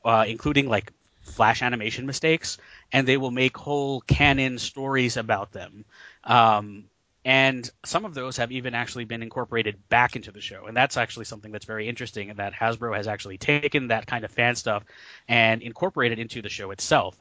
[0.06, 0.92] uh, including like
[1.24, 2.58] flash animation mistakes,
[2.92, 5.86] and they will make whole canon stories about them.
[6.24, 6.86] Um,
[7.26, 10.98] and some of those have even actually been incorporated back into the show, and that's
[10.98, 12.30] actually something that's very interesting.
[12.30, 14.84] And that Hasbro has actually taken that kind of fan stuff
[15.28, 17.18] and incorporated into the show itself.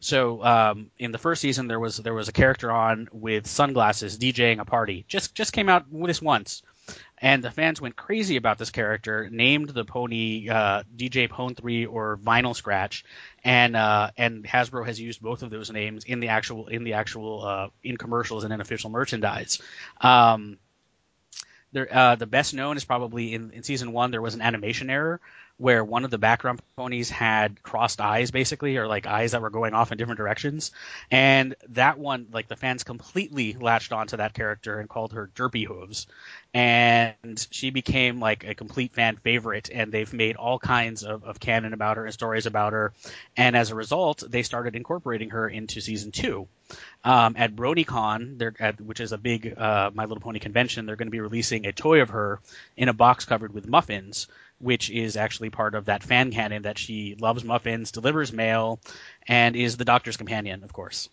[0.00, 4.18] So um, in the first season, there was there was a character on with sunglasses
[4.18, 5.06] DJing a party.
[5.08, 6.62] Just just came out this once,
[7.18, 9.28] and the fans went crazy about this character.
[9.30, 13.04] Named the pony uh, DJ Pone Three or Vinyl Scratch,
[13.42, 16.94] and uh, and Hasbro has used both of those names in the actual in the
[16.94, 19.60] actual uh, in commercials and in official merchandise.
[20.00, 20.58] Um,
[21.72, 24.10] there, uh, the best known is probably in, in season one.
[24.10, 25.20] There was an animation error
[25.58, 29.50] where one of the background ponies had crossed eyes basically or like eyes that were
[29.50, 30.70] going off in different directions.
[31.10, 35.66] And that one like the fans completely latched onto that character and called her derpy
[35.66, 36.06] hooves.
[36.52, 41.40] And she became like a complete fan favorite and they've made all kinds of, of
[41.40, 42.92] canon about her and stories about her.
[43.36, 46.48] And as a result they started incorporating her into season two.
[47.04, 51.12] Um, at BronyCon, which is a big uh, My Little Pony convention, they're going to
[51.12, 52.40] be releasing a toy of her
[52.76, 54.26] in a box covered with muffins,
[54.58, 58.80] which is actually part of that fan canon that she loves muffins, delivers mail,
[59.26, 61.08] and is the Doctor's companion, of course.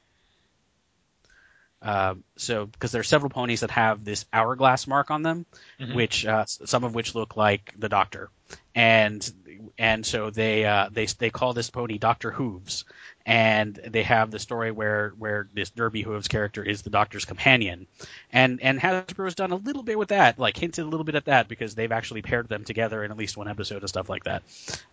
[1.81, 5.45] Uh, so, because there are several ponies that have this hourglass mark on them,
[5.79, 5.93] mm-hmm.
[5.93, 8.29] which uh, some of which look like the Doctor,
[8.73, 9.29] and
[9.77, 12.85] and so they uh, they they call this pony Doctor Hooves,
[13.25, 17.87] and they have the story where where this Derpy Hooves character is the Doctor's companion,
[18.31, 21.15] and and Hasbro has done a little bit with that, like hinted a little bit
[21.15, 24.09] at that because they've actually paired them together in at least one episode and stuff
[24.09, 24.43] like that.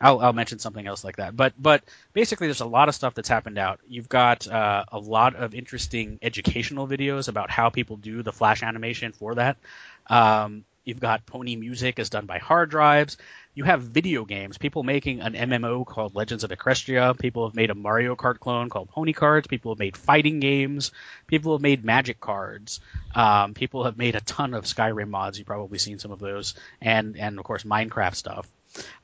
[0.01, 1.83] I'll I'll mention something else like that, but but
[2.15, 3.81] basically there's a lot of stuff that's happened out.
[3.87, 8.63] You've got uh, a lot of interesting educational videos about how people do the flash
[8.63, 9.59] animation for that.
[10.07, 13.17] Um, you've got pony music is done by hard drives
[13.55, 14.59] you have video games.
[14.59, 17.19] People making an MMO called Legends of Equestria.
[17.19, 19.49] People have made a Mario Kart clone called Pony Cards.
[19.49, 20.93] People have made fighting games.
[21.27, 22.81] People have made Magic cards.
[23.15, 25.37] Um, people have made a ton of Skyrim mods.
[25.37, 28.49] You've probably seen some of those, and and of course Minecraft stuff.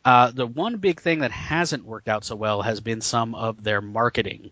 [0.04, 3.64] Uh, the one big thing that hasn't worked out so well has been some of
[3.64, 4.50] their marketing.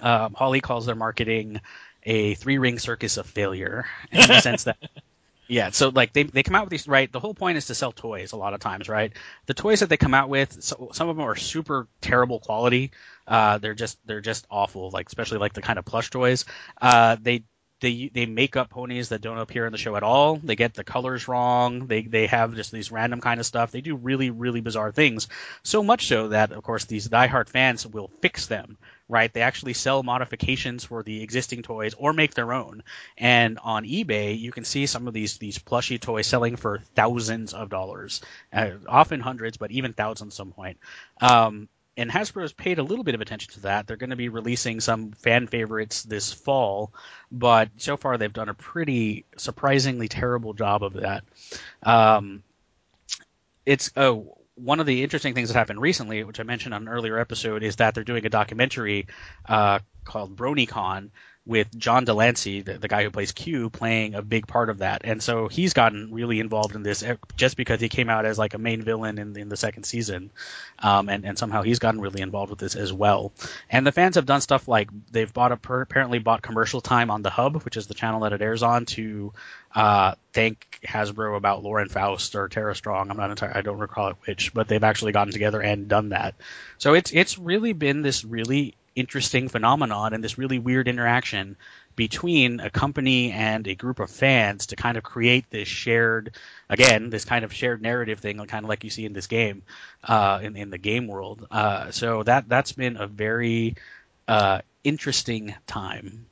[0.00, 1.60] Um, Holly calls their marketing
[2.04, 4.78] a three ring circus of failure in the sense that
[5.50, 7.10] yeah, so like they they come out with these right.
[7.10, 9.12] The whole point is to sell toys a lot of times, right?
[9.46, 12.92] The toys that they come out with, so, some of them are super terrible quality.
[13.26, 14.90] Uh, they're just they're just awful.
[14.90, 16.44] Like especially like the kind of plush toys.
[16.80, 17.42] Uh, they
[17.80, 20.36] they they make up ponies that don't appear in the show at all.
[20.36, 21.86] They get the colors wrong.
[21.86, 23.70] They they have just these random kind of stuff.
[23.70, 25.28] They do really really bizarre things.
[25.62, 28.78] So much so that of course these diehard fans will fix them.
[29.08, 29.32] Right?
[29.32, 32.84] They actually sell modifications for the existing toys or make their own.
[33.18, 37.52] And on eBay, you can see some of these these plushy toys selling for thousands
[37.52, 38.20] of dollars,
[38.52, 40.78] uh, often hundreds, but even thousands at some point.
[41.20, 43.86] Um, and Hasbro's paid a little bit of attention to that.
[43.86, 46.92] They're going to be releasing some fan favorites this fall,
[47.30, 51.24] but so far they've done a pretty surprisingly terrible job of that.
[51.82, 52.42] Um,
[53.66, 56.88] it's oh, one of the interesting things that happened recently, which I mentioned on an
[56.88, 59.06] earlier episode, is that they're doing a documentary
[59.48, 61.10] uh, called BronyCon,
[61.50, 64.78] with John de Lancie, the, the, guy who plays Q, playing a big part of
[64.78, 65.00] that.
[65.02, 68.38] And so he's gotten really involved in this eh, just because he came out as
[68.38, 70.30] like a main villain in, in the second season.
[70.78, 73.32] Um, and, and somehow he's gotten really involved with this as well.
[73.68, 77.22] And the fans have done stuff like they've bought a, apparently bought commercial time on
[77.22, 79.32] the Hub, which is the channel that it airs on, to
[79.74, 83.10] uh, thank Hasbro about Lauren Faust or Tara Strong.
[83.10, 86.10] I'm not entirely, I don't recall it which, but they've actually gotten together and done
[86.10, 86.36] that.
[86.78, 91.56] So it's it's really been this really interesting phenomenon and this really weird interaction
[91.96, 96.36] between a company and a group of fans to kind of create this shared,
[96.68, 99.62] again, this kind of shared narrative thing, kind of like you see in this game,
[100.04, 101.46] uh, in, in the game world.
[101.50, 103.74] Uh, so that that's been a very
[104.28, 106.26] uh, interesting time.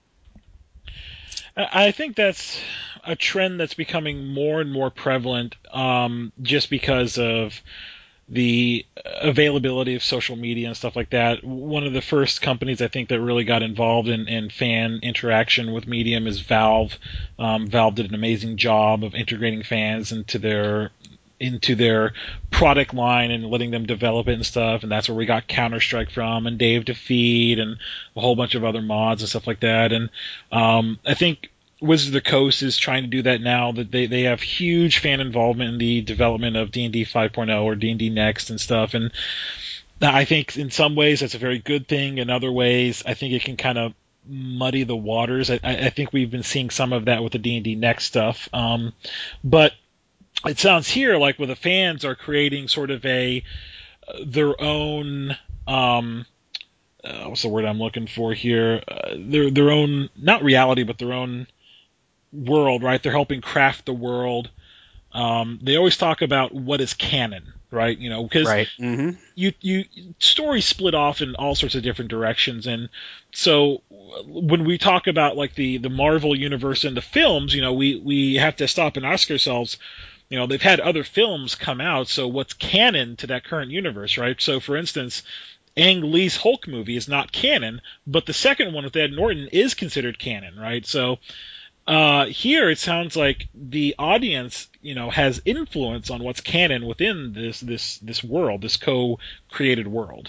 [1.57, 2.61] I think that's
[3.05, 7.61] a trend that's becoming more and more prevalent, um, just because of
[8.29, 8.85] the
[9.23, 11.43] availability of social media and stuff like that.
[11.43, 15.73] One of the first companies I think that really got involved in, in fan interaction
[15.73, 16.99] with Medium is Valve.
[17.39, 20.91] Um, Valve did an amazing job of integrating fans into their
[21.41, 22.13] into their
[22.51, 25.81] product line and letting them develop it and stuff, and that's where we got Counter
[25.81, 27.79] Strike from and Day of Defeat and
[28.17, 29.93] a whole bunch of other mods and stuff like that.
[29.93, 30.11] And
[30.51, 33.73] um, I think Wizards of the Coast is trying to do that now.
[33.73, 37.63] That they, they have huge fan involvement in the development of D and D 5.0
[37.63, 38.95] or D and D Next and stuff.
[38.95, 39.13] And
[40.01, 42.19] I think in some ways that's a very good thing.
[42.19, 43.95] In other ways, I think it can kind of
[44.27, 45.51] muddy the waters.
[45.51, 48.05] I, I think we've been seeing some of that with the D and D Next
[48.07, 48.49] stuff.
[48.53, 48.93] Um,
[49.43, 49.73] but
[50.47, 53.43] it sounds here like where the fans are creating sort of a
[54.25, 55.37] their own.
[55.67, 56.27] Um,
[57.05, 58.83] uh, what's the word I'm looking for here?
[58.89, 61.47] Uh, their their own not reality, but their own
[62.33, 63.03] world, right?
[63.03, 64.51] They're helping craft the world.
[65.13, 67.97] Um, they always talk about what is canon, right?
[67.97, 68.69] You know, because right.
[68.79, 69.19] mm-hmm.
[69.35, 69.85] you you
[70.19, 72.91] stories split off in all sorts of different directions, and
[73.33, 73.83] so
[74.27, 77.97] when we talk about like the the Marvel universe and the films, you know, we
[77.97, 79.79] we have to stop and ask ourselves.
[80.29, 84.19] You know, they've had other films come out, so what's canon to that current universe,
[84.19, 84.39] right?
[84.39, 85.23] So, for instance,
[85.75, 89.73] Ang Lee's Hulk movie is not canon, but the second one with Ed Norton is
[89.73, 90.85] considered canon, right?
[90.85, 91.19] So,
[91.89, 97.33] uh, here it sounds like the audience, you know, has influence on what's canon within
[97.33, 100.29] this this this world, this co-created world.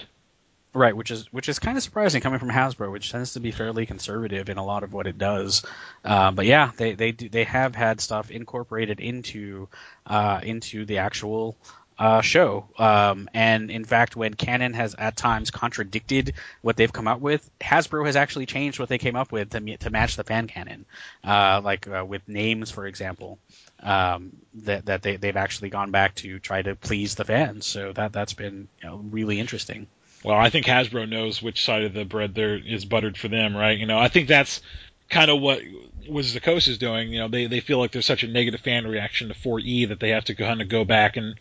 [0.72, 3.52] Right, which is which is kind of surprising coming from Hasbro, which tends to be
[3.52, 5.66] fairly conservative in a lot of what it does.
[6.06, 9.68] Uh, but yeah, they they do, they have had stuff incorporated into
[10.06, 11.58] uh, into the actual
[12.00, 12.66] uh, show.
[12.78, 17.48] Um, and in fact, when canon has at times contradicted what they've come up with,
[17.60, 20.86] Hasbro has actually changed what they came up with to, to match the fan canon.
[21.24, 23.38] Uh, like uh, with names, for example,
[23.84, 27.66] um, that that they they've actually gone back to try to please the fans.
[27.66, 29.88] So that that's been you know, really interesting.
[30.24, 33.56] Well, I think Hasbro knows which side of the bread there is buttered for them,
[33.56, 33.78] right?
[33.78, 34.62] You know, I think that's
[35.10, 35.62] kind of what
[36.08, 37.14] the Coast is doing.
[37.14, 40.00] You know, they they feel like there's such a negative fan reaction to 4E that
[40.00, 41.36] they have to kind of go back and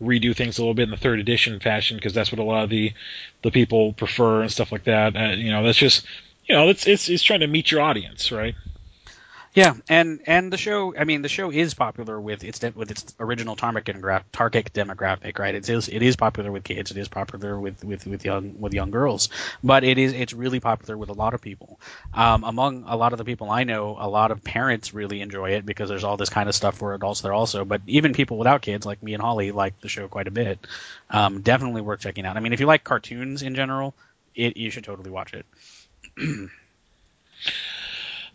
[0.00, 2.64] redo things a little bit in the third edition fashion because that's what a lot
[2.64, 2.92] of the
[3.42, 5.16] the people prefer and stuff like that.
[5.16, 6.04] Uh, you know, that's just
[6.46, 8.54] you know, it's it's it's trying to meet your audience, right?
[9.58, 13.12] Yeah, and and the show, I mean, the show is popular with its with its
[13.18, 13.86] original target
[14.32, 15.54] target demographic, right?
[15.54, 18.72] It is it is popular with kids, it is popular with, with, with young with
[18.72, 19.30] young girls,
[19.64, 21.80] but it is it's really popular with a lot of people.
[22.14, 25.50] Um, among a lot of the people I know, a lot of parents really enjoy
[25.52, 27.64] it because there's all this kind of stuff for adults there also.
[27.64, 30.66] But even people without kids, like me and Holly, like the show quite a bit.
[31.10, 32.36] Um, definitely worth checking out.
[32.36, 33.96] I mean, if you like cartoons in general,
[34.36, 35.46] it you should totally watch it.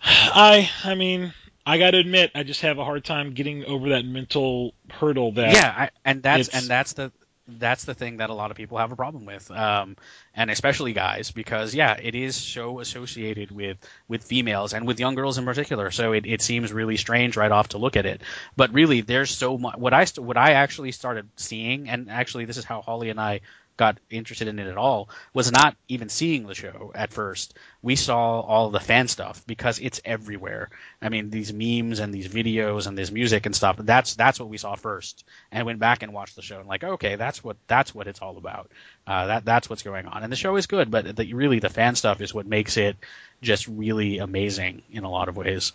[0.03, 1.33] I I mean,
[1.65, 5.33] I got to admit, I just have a hard time getting over that mental hurdle
[5.33, 5.53] that.
[5.53, 7.11] Yeah, I, and that's and that's the
[7.47, 9.97] that's the thing that a lot of people have a problem with, um,
[10.33, 15.15] and especially guys, because yeah, it is so associated with with females and with young
[15.15, 15.91] girls in particular.
[15.91, 18.21] So it, it seems really strange right off to look at it.
[18.55, 19.77] But really, there's so much.
[19.77, 23.41] What I what I actually started seeing, and actually, this is how Holly and I
[23.75, 27.57] got interested in it at all was not even seeing the show at first.
[27.81, 30.69] We saw all the fan stuff because it's everywhere.
[31.01, 33.77] I mean, these memes and these videos and this music and stuff.
[33.79, 36.83] That's that's what we saw first, and went back and watched the show and like,
[36.83, 38.69] okay, that's what that's what it's all about.
[39.07, 41.69] Uh, that that's what's going on, and the show is good, but the, really the
[41.69, 42.95] fan stuff is what makes it
[43.41, 45.73] just really amazing in a lot of ways.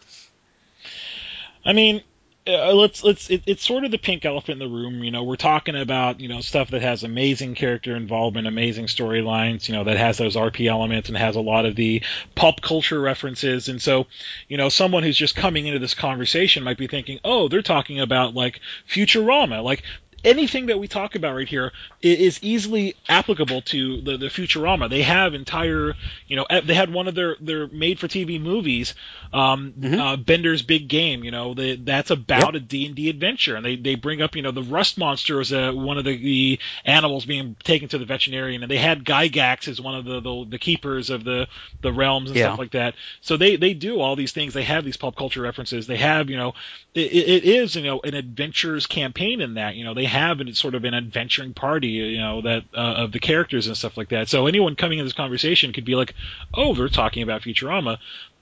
[1.64, 2.03] I mean,
[2.49, 5.22] uh, let's let's it, it's sort of the pink elephant in the room you know
[5.22, 9.84] we're talking about you know stuff that has amazing character involvement amazing storylines you know
[9.84, 12.03] that has those rp elements and has a lot of the
[12.34, 13.68] pop culture references.
[13.68, 14.07] And so
[14.49, 18.01] you know someone who's just coming into this conversation might be thinking oh they're talking
[18.01, 19.62] about like futurama.
[19.62, 19.82] Like
[20.25, 24.91] anything that we talk about right here is easily applicable to the, the Futurama.
[24.91, 25.95] They have entire,
[26.27, 28.95] you know, they had one of their their made for TV movies,
[29.33, 30.01] um, mm-hmm.
[30.01, 31.25] uh, Bender's Big Game.
[31.25, 32.62] You know, they, that's about yep.
[32.62, 35.41] a D and D adventure, and they they bring up, you know, the rust monster
[35.41, 39.05] as a, one of the, the animals being taken to the veterinarian, and they had
[39.05, 41.47] Gygax as one of the, the, the keepers of the
[41.81, 42.47] the realms and yeah.
[42.47, 42.95] stuff like that.
[43.21, 44.55] So they they do all these things.
[44.55, 45.87] They have these pop culture references.
[45.87, 46.55] They have, you know,
[46.95, 49.77] it, it is you know an adventures campaign in that.
[49.77, 53.12] You know, they have an, sort of an adventuring party, you know, that uh, of
[53.12, 54.29] the characters and stuff like that.
[54.29, 56.14] So anyone coming in this conversation could be like,
[56.53, 57.99] "Oh, they're talking about Futurama,"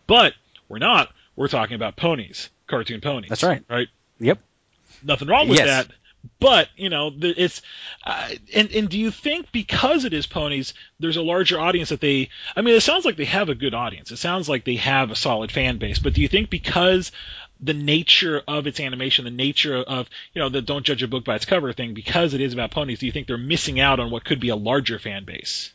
[0.07, 0.35] but
[0.69, 1.11] we're not.
[1.37, 3.29] We're talking about ponies, cartoon ponies.
[3.29, 3.63] That's right.
[3.69, 3.89] Right.
[4.19, 4.39] Yep.
[5.05, 5.67] Nothing wrong with yes.
[5.67, 5.95] that.
[6.41, 7.63] But you know, it's
[8.05, 12.01] uh, and and do you think because it is ponies, there's a larger audience that
[12.01, 12.31] they?
[12.57, 14.11] I mean, it sounds like they have a good audience.
[14.11, 15.99] It sounds like they have a solid fan base.
[15.99, 17.13] But do you think because
[17.61, 21.25] the nature of its animation, the nature of you know the don't judge a book
[21.25, 24.01] by its cover thing, because it is about ponies, do you think they're missing out
[24.01, 25.73] on what could be a larger fan base?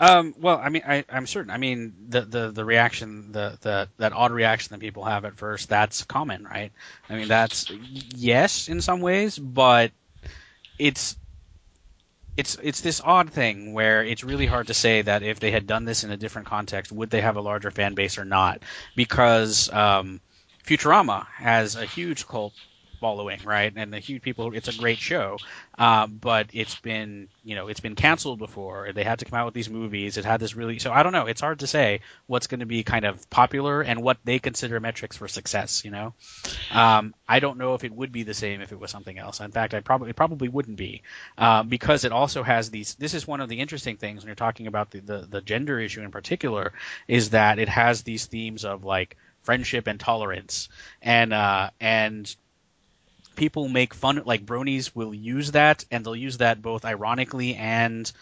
[0.00, 1.50] Um, well, I mean, I, am certain.
[1.50, 5.34] I mean, the, the, the reaction, the, the that odd reaction that people have at
[5.34, 6.70] first, that's common, right?
[7.10, 7.68] I mean, that's
[8.14, 9.90] yes in some ways, but
[10.78, 11.16] it's
[12.36, 15.66] it's it's this odd thing where it's really hard to say that if they had
[15.66, 18.62] done this in a different context, would they have a larger fan base or not?
[18.94, 20.20] Because um,
[20.68, 22.52] Futurama has a huge cult
[23.00, 23.72] following, right?
[23.74, 24.54] And the huge people.
[24.54, 25.38] It's a great show,
[25.78, 28.90] uh, but it's been you know it's been canceled before.
[28.92, 30.18] They had to come out with these movies.
[30.18, 30.78] It had this really.
[30.78, 31.26] So I don't know.
[31.26, 34.78] It's hard to say what's going to be kind of popular and what they consider
[34.78, 35.84] metrics for success.
[35.86, 36.14] You know,
[36.70, 39.40] um, I don't know if it would be the same if it was something else.
[39.40, 41.02] In fact, I probably probably wouldn't be
[41.38, 42.94] uh, because it also has these.
[42.96, 45.80] This is one of the interesting things when you're talking about the, the the gender
[45.80, 46.72] issue in particular
[47.06, 49.16] is that it has these themes of like
[49.48, 50.68] friendship and tolerance
[51.00, 52.36] and uh, and
[53.34, 58.12] people make fun like bronies will use that and they'll use that both ironically and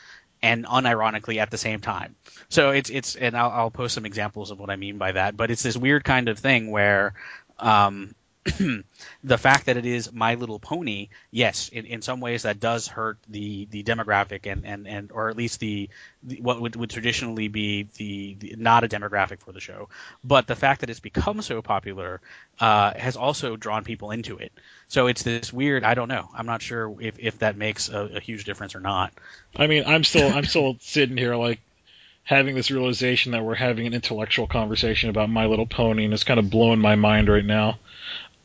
[0.41, 2.15] and unironically at the same time.
[2.49, 5.37] So it's it's and I'll, I'll post some examples of what I mean by that.
[5.37, 7.15] But it's this weird kind of thing where
[7.59, 8.15] um,
[9.25, 12.87] the fact that it is My Little Pony, yes, in, in some ways that does
[12.87, 15.89] hurt the, the demographic and, and, and or at least the,
[16.23, 19.89] the what would, would traditionally be the, the, not a demographic for the show.
[20.23, 22.21] But the fact that it's become so popular
[22.61, 24.53] uh, has also drawn people into it.
[24.89, 25.83] So it's this weird.
[25.85, 26.29] I don't know.
[26.35, 29.13] I'm not sure if, if that makes a, a huge difference or not.
[29.57, 31.61] I mean, I'm still I'm still sitting here like
[32.23, 36.25] having this realization that we're having an intellectual conversation about My Little Pony, and it's
[36.25, 37.79] kind of blowing my mind right now.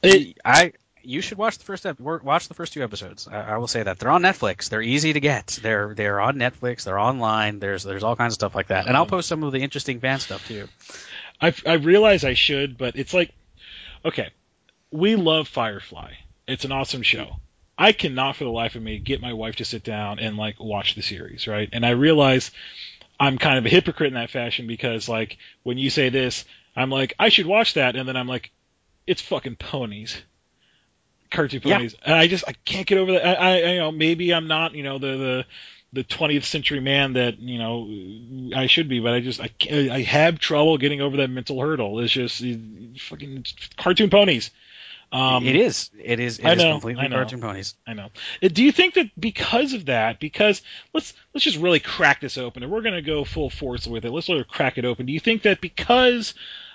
[0.03, 0.73] It, I
[1.03, 3.27] you should watch the first ep- watch the first two episodes.
[3.27, 4.69] I, I, will say that they're on Netflix.
[4.69, 5.59] They're easy to get.
[5.61, 6.83] They're they're on Netflix.
[6.83, 7.59] They're online.
[7.59, 8.87] There's there's all kinds of stuff like that.
[8.87, 10.67] And I'll um, post some of the interesting fan stuff too.
[11.39, 13.31] I I realize I should, but it's like,
[14.05, 14.29] okay,
[14.91, 16.13] we love Firefly.
[16.47, 17.37] It's an awesome show.
[17.77, 20.59] I cannot for the life of me get my wife to sit down and like
[20.59, 21.69] watch the series, right?
[21.71, 22.51] And I realize
[23.19, 26.45] I'm kind of a hypocrite in that fashion because like when you say this,
[26.75, 28.51] I'm like I should watch that, and then I'm like
[29.11, 30.21] it's fucking ponies,
[31.29, 31.93] cartoon ponies.
[31.93, 32.05] Yeah.
[32.05, 33.25] And I just I can't get over that.
[33.25, 35.45] I, I you know maybe I'm not you know the the
[35.93, 40.01] the 20th century man that you know I should be, but I just I I
[40.03, 41.99] have trouble getting over that mental hurdle.
[41.99, 42.41] It's just
[43.01, 43.45] fucking
[43.75, 44.49] cartoon ponies.
[45.11, 45.89] Um, it is.
[46.01, 46.39] It is.
[46.39, 47.75] It I know, is completely I know, cartoon ponies.
[47.85, 48.11] I know.
[48.41, 50.61] Uh, do you think that because of that, because
[50.93, 54.05] let's let's just really crack this open, and we're going to go full force with
[54.05, 54.11] it.
[54.11, 55.05] Let's sort of crack it open.
[55.05, 56.33] Do you think that because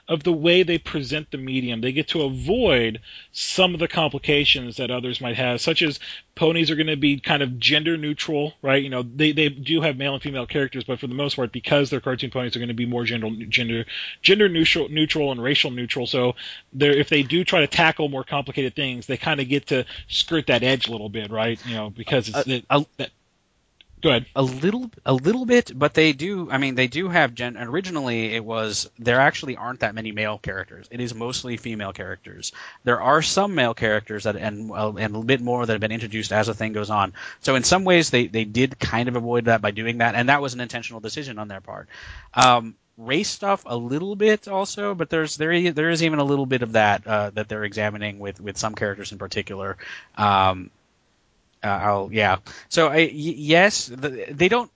[0.09, 1.81] of the way they present the medium.
[1.81, 3.01] They get to avoid
[3.33, 5.99] some of the complications that others might have, such as
[6.37, 8.83] ponies are going to be kind of gender neutral, right?
[8.83, 11.51] You know, they, they do have male and female characters, but for the most part,
[11.51, 13.85] because they're cartoon ponies, they're going to be more gender gender
[14.23, 16.07] gender neutral, neutral and racial neutral.
[16.07, 16.37] So
[16.79, 20.47] if they do try to tackle more complicated things, they kind of get to skirt
[20.47, 21.59] that edge a little bit, right?
[21.67, 23.11] You know, because it's uh, it, a, that,
[24.03, 24.27] Go ahead.
[24.37, 26.51] A little, a little bit, but they do.
[26.51, 27.35] I mean, they do have.
[27.35, 30.87] Gen, originally, it was there actually aren't that many male characters.
[30.91, 32.53] It is mostly female characters.
[32.85, 35.93] There are some male characters that, and well, and a bit more that have been
[35.93, 37.15] introduced as the thing goes on.
[37.41, 40.29] So in some ways, they they did kind of avoid that by doing that, and
[40.29, 41.89] that was an intentional decision on their part.
[42.35, 46.47] Um, race stuff a little bit also, but there's there there is even a little
[46.47, 49.77] bit of that uh, that they're examining with with some characters in particular.
[50.17, 50.71] Um,
[51.67, 52.39] uh, I'll yeah.
[52.69, 54.71] So I, y- yes, the, they don't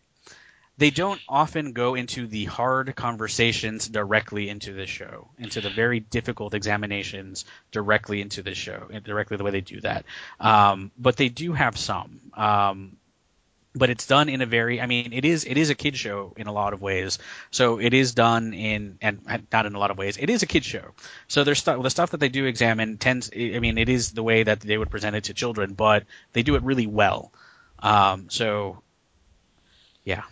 [0.80, 6.00] they don't often go into the hard conversations directly into the show, into the very
[6.00, 10.06] difficult examinations directly into the show, directly the way they do that.
[10.40, 12.20] Um, but they do have some.
[12.32, 12.96] Um,
[13.74, 16.32] but it's done in a very i mean it is it is a kid show
[16.36, 17.18] in a lot of ways.
[17.50, 20.46] So it is done in and not in a lot of ways it is a
[20.46, 20.92] kid show.
[21.28, 24.22] So there's stuff the stuff that they do examine tends i mean it is the
[24.22, 27.32] way that they would present it to children but they do it really well.
[27.78, 28.82] Um, so
[30.04, 30.22] yeah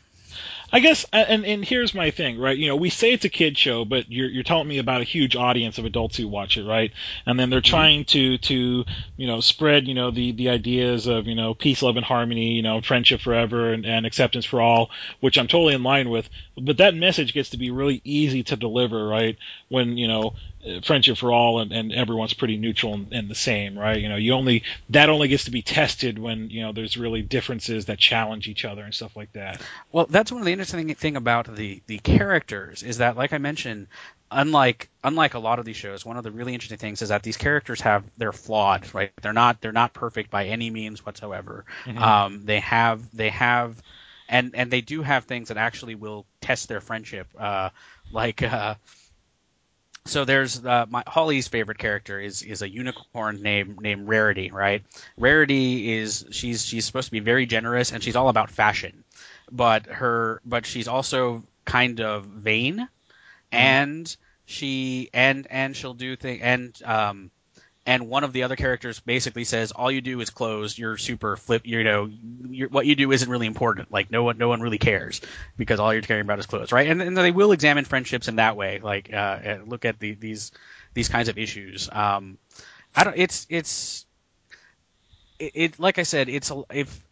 [0.71, 2.57] I guess, and and here's my thing, right?
[2.57, 5.05] You know, we say it's a kid show, but you're you're telling me about a
[5.05, 6.93] huge audience of adults who watch it, right?
[7.25, 7.71] And then they're mm-hmm.
[7.71, 8.85] trying to to
[9.16, 12.53] you know spread you know the the ideas of you know peace, love, and harmony,
[12.53, 14.91] you know, friendship forever, and, and acceptance for all,
[15.21, 16.29] which I'm totally in line with.
[16.61, 19.39] But that message gets to be really easy to deliver, right?
[19.71, 20.35] When you know
[20.83, 23.99] friendship for all and, and everyone's pretty neutral and, and, the same, right?
[23.99, 27.23] You know, you only that only gets to be tested when you know there's really
[27.23, 29.61] differences that challenge each other and stuff like that.
[29.93, 33.39] Well, that's one of the interesting thing about the the characters is that, like I
[33.39, 33.87] mentioned,
[34.31, 37.23] unlike unlike a lot of these shows, one of the really interesting things is that
[37.23, 39.13] these characters have they're flawed, right?
[39.23, 41.65] They're not they're not perfect by any means whatsoever.
[41.85, 41.99] Mm-hmm.
[41.99, 43.81] Um, they have they have
[44.29, 47.71] and and they do have things that actually will test their friendship, uh,
[48.11, 48.43] like.
[48.43, 48.75] Uh,
[50.09, 54.83] so there's uh, my Holly's favorite character is is a unicorn named named Rarity, right?
[55.17, 59.05] Rarity is she's she's supposed to be very generous and she's all about fashion,
[59.51, 62.89] but her but she's also kind of vain, mm-hmm.
[63.53, 67.31] and she and and she'll do things and um
[67.89, 70.76] and one of the other characters basically says all you do is close.
[70.76, 72.07] You're super flip you know
[72.68, 73.91] what you do isn't really important.
[73.91, 75.22] Like no one no one really cares
[75.57, 76.70] because all you're caring about is clothes.
[76.70, 76.86] Right?
[76.86, 80.53] And, and they will examine friendships in that way like uh, look at the, these
[80.93, 81.89] these kinds of issues.
[81.91, 82.36] Um,
[82.95, 84.07] i don't it's it's
[85.39, 87.03] it, it like i said it's if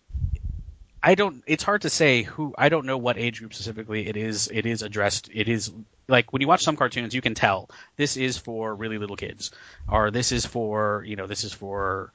[1.06, 1.44] I don't.
[1.46, 2.52] It's hard to say who.
[2.58, 4.50] I don't know what age group specifically it is.
[4.52, 5.30] It is addressed.
[5.32, 5.70] It is
[6.08, 9.52] like when you watch some cartoons, you can tell this is for really little kids,
[9.88, 12.10] or this is for you know this is for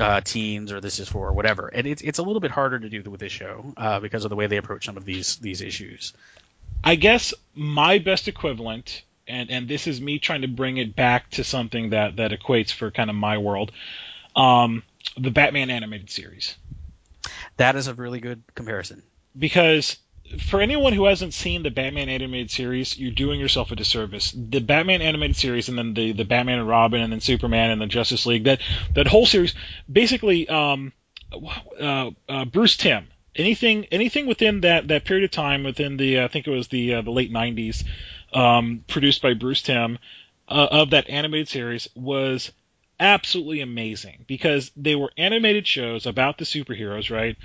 [0.00, 1.66] uh, teens, or this is for whatever.
[1.66, 4.30] And it's it's a little bit harder to do with this show uh, because of
[4.30, 6.12] the way they approach some of these these issues.
[6.84, 11.28] I guess my best equivalent, and and this is me trying to bring it back
[11.30, 13.72] to something that that equates for kind of my world,
[14.36, 14.84] um,
[15.16, 16.54] the Batman animated series.
[17.58, 19.02] That is a really good comparison.
[19.38, 19.98] Because
[20.48, 24.32] for anyone who hasn't seen the Batman animated series, you're doing yourself a disservice.
[24.32, 27.80] The Batman animated series, and then the, the Batman and Robin, and then Superman, and
[27.80, 28.44] the Justice League.
[28.44, 28.60] That
[28.94, 29.54] that whole series,
[29.90, 30.92] basically, um,
[31.80, 33.08] uh, uh, Bruce Timm.
[33.36, 36.94] Anything anything within that, that period of time, within the I think it was the
[36.94, 37.84] uh, the late '90s,
[38.32, 39.98] um, produced by Bruce Timm,
[40.48, 42.50] uh, of that animated series was
[43.00, 47.36] absolutely amazing because they were animated shows about the superheroes, right?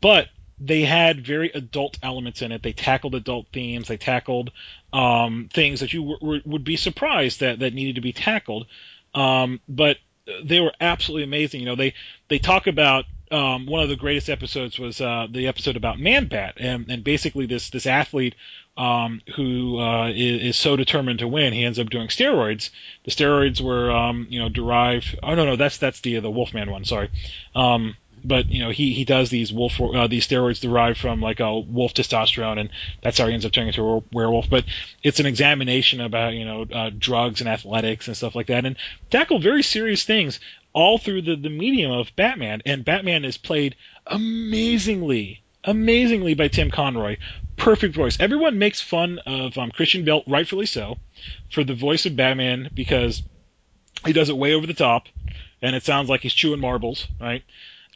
[0.00, 0.28] But
[0.60, 2.62] they had very adult elements in it.
[2.62, 3.88] They tackled adult themes.
[3.88, 4.52] They tackled
[4.92, 8.66] um, things that you w- w- would be surprised that that needed to be tackled.
[9.14, 9.98] Um, but
[10.44, 11.60] they were absolutely amazing.
[11.60, 11.94] You know, they
[12.28, 16.26] they talk about um, one of the greatest episodes was uh, the episode about Man
[16.26, 18.34] Bat, and, and basically this this athlete
[18.76, 22.70] um, who uh, is, is, so determined to win, he ends up doing steroids.
[23.04, 25.18] The steroids were, um, you know, derived.
[25.22, 26.84] Oh no, no, that's that's the the Wolfman one.
[26.84, 27.10] Sorry.
[27.54, 31.40] Um, but you know, he he does these wolf uh, these steroids derived from like
[31.40, 32.70] a wolf testosterone, and
[33.02, 34.48] that's how he ends up turning into a werewolf.
[34.48, 34.64] But
[35.02, 38.76] it's an examination about you know uh, drugs and athletics and stuff like that, and
[39.10, 40.40] tackle very serious things
[40.74, 42.60] all through the the medium of Batman.
[42.66, 47.16] And Batman is played amazingly amazingly by Tim Conroy.
[47.56, 48.18] Perfect voice.
[48.20, 50.98] Everyone makes fun of um, Christian Bale, rightfully so,
[51.50, 53.22] for the voice of Batman because
[54.04, 55.08] he does it way over the top,
[55.62, 57.42] and it sounds like he's chewing marbles, right?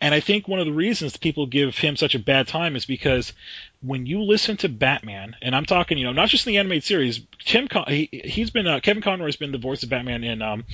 [0.00, 2.86] And I think one of the reasons people give him such a bad time is
[2.86, 3.32] because
[3.80, 6.84] when you listen to Batman, and I'm talking, you know, not just in the animated
[6.84, 10.42] series, Tim, Con- he, he's been uh, Kevin Conroy's been the voice of Batman in
[10.42, 10.64] um,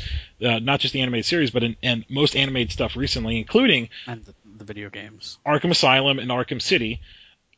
[0.42, 4.24] uh, not just the animated series, but in, in most animated stuff recently, including and
[4.24, 7.00] the, the video games, Arkham Asylum and Arkham City.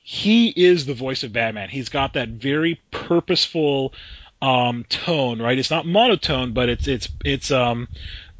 [0.00, 1.68] He is the voice of Batman.
[1.68, 3.92] He's got that very purposeful
[4.40, 5.58] um, tone, right?
[5.58, 7.88] It's not monotone, but it's it's it's um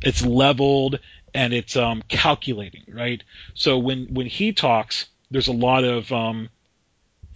[0.02, 1.00] it's leveled
[1.34, 3.22] and it's um, calculating, right?
[3.54, 6.48] So when when he talks, there's a lot of um,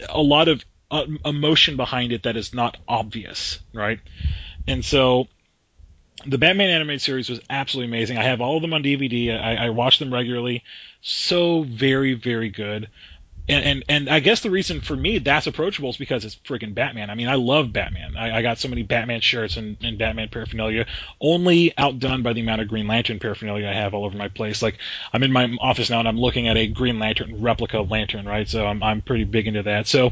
[0.09, 3.99] a lot of uh, emotion behind it that is not obvious, right?
[4.67, 5.27] And so
[6.25, 8.17] the Batman animated series was absolutely amazing.
[8.17, 9.39] I have all of them on DVD.
[9.39, 10.63] I, I watch them regularly.
[11.01, 12.89] So very, very good
[13.47, 16.73] and, and and I guess the reason for me that's approachable is because it's freaking
[16.73, 17.09] Batman.
[17.09, 18.15] I mean, I love Batman.
[18.15, 20.85] I, I got so many Batman shirts and, and Batman paraphernalia,
[21.19, 24.61] only outdone by the amount of Green Lantern paraphernalia I have all over my place.
[24.61, 24.77] Like
[25.11, 28.47] I'm in my office now and I'm looking at a Green Lantern replica lantern, right?
[28.47, 29.87] So I'm I'm pretty big into that.
[29.87, 30.11] So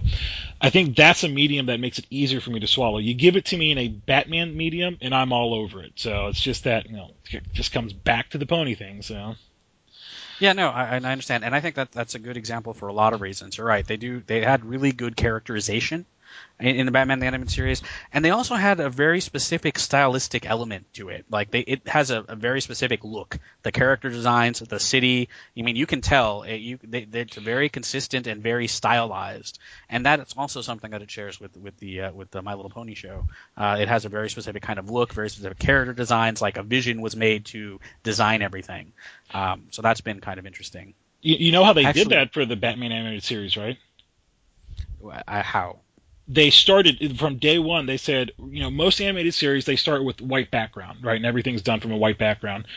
[0.59, 2.97] I think that's a medium that makes it easier for me to swallow.
[2.97, 5.93] You give it to me in a Batman medium, and I'm all over it.
[5.95, 9.01] So it's just that you know, it just comes back to the pony thing.
[9.01, 9.35] So.
[10.39, 12.93] Yeah, no, I, I understand, and I think that that's a good example for a
[12.93, 13.57] lot of reasons.
[13.57, 16.05] You're right; they do they had really good characterization
[16.59, 17.81] in, in the Batman the Animated Series,
[18.13, 21.25] and they also had a very specific stylistic element to it.
[21.29, 23.37] Like they, it has a, a very specific look.
[23.63, 25.29] The character designs, the city.
[25.57, 29.59] I mean, you can tell it, you they, it's very consistent and very stylized,
[29.89, 32.53] and that is also something that it shares with with the uh, with the My
[32.53, 33.25] Little Pony show.
[33.57, 36.41] Uh, it has a very specific kind of look, very specific character designs.
[36.41, 38.93] Like a vision was made to design everything.
[39.33, 40.93] Um, so that's been kind of interesting.
[41.21, 43.77] You, you know how they Actually, did that for the Batman animated series, right?
[45.27, 45.79] I, how?
[46.31, 47.87] They started from day one.
[47.87, 51.63] They said, you know, most animated series they start with white background, right, and everything's
[51.63, 52.67] done from a white background.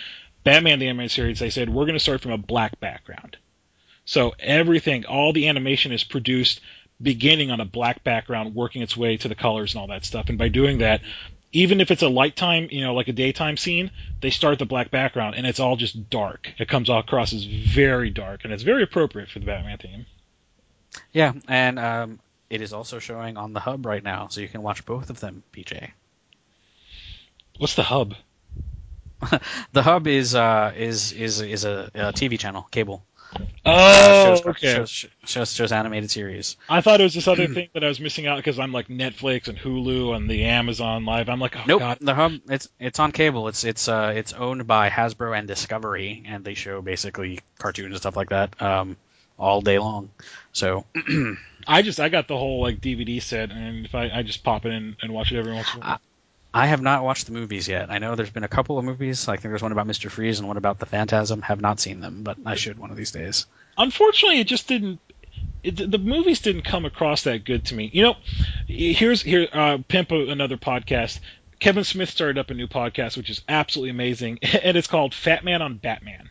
[0.43, 3.37] Batman the animated series, they said we're going to start from a black background.
[4.05, 6.61] So everything, all the animation is produced
[7.01, 10.29] beginning on a black background, working its way to the colors and all that stuff.
[10.29, 11.03] And by doing that,
[11.53, 13.91] even if it's a light time, you know, like a daytime scene,
[14.21, 16.51] they start the black background and it's all just dark.
[16.59, 20.07] It comes across as very dark and it's very appropriate for the Batman theme.
[21.13, 22.21] Yeah, and um,
[22.53, 25.21] it is also showing on the hub right now, so you can watch both of
[25.21, 25.91] them, PJ.
[27.57, 28.15] What's the hub?
[29.73, 33.03] the hub is uh, is is is a, a TV channel, cable.
[33.65, 34.75] Oh, uh, shows, okay.
[34.75, 36.59] Shows, shows, shows, animated series.
[36.69, 38.89] I thought it was this other thing that I was missing out because I'm like
[38.89, 41.31] Netflix and Hulu and the Amazon Live.
[41.31, 41.81] I'm like, oh nope.
[41.81, 41.99] god.
[42.03, 43.49] The hub, it's it's on cable.
[43.49, 47.97] It's it's uh it's owned by Hasbro and Discovery, and they show basically cartoons and
[47.97, 48.99] stuff like that um
[49.43, 50.11] all day long.
[50.53, 50.85] So.
[51.67, 54.67] I just I got the whole like DVD set, and if I, I just pop
[54.67, 56.01] it in and watch it every once in a while.
[56.55, 57.91] I have not watched the movies yet.
[57.91, 59.27] I know there's been a couple of movies.
[59.27, 61.43] I think there's one about Mister Freeze and one about the Phantasm.
[61.43, 63.47] Have not seen them, but I should one of these days.
[63.79, 64.99] Unfortunately, it just didn't.
[65.63, 67.89] It, the movies didn't come across that good to me.
[67.93, 68.17] You know,
[68.67, 71.21] here's here uh, pimp another podcast.
[71.59, 75.45] Kevin Smith started up a new podcast, which is absolutely amazing, and it's called Fat
[75.45, 76.29] Man on Batman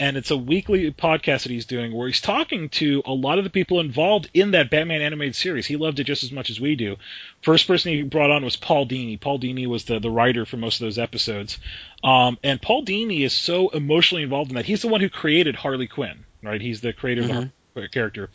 [0.00, 3.44] and it's a weekly podcast that he's doing where he's talking to a lot of
[3.44, 5.66] the people involved in that Batman animated series.
[5.66, 6.96] He loved it just as much as we do.
[7.42, 9.20] First person he brought on was Paul Dini.
[9.20, 11.58] Paul Dini was the, the writer for most of those episodes.
[12.02, 14.64] Um, and Paul Dini is so emotionally involved in that.
[14.64, 16.62] He's the one who created Harley Quinn, right?
[16.62, 17.30] He's the creator mm-hmm.
[17.32, 17.92] of the mm-hmm.
[17.92, 18.30] character.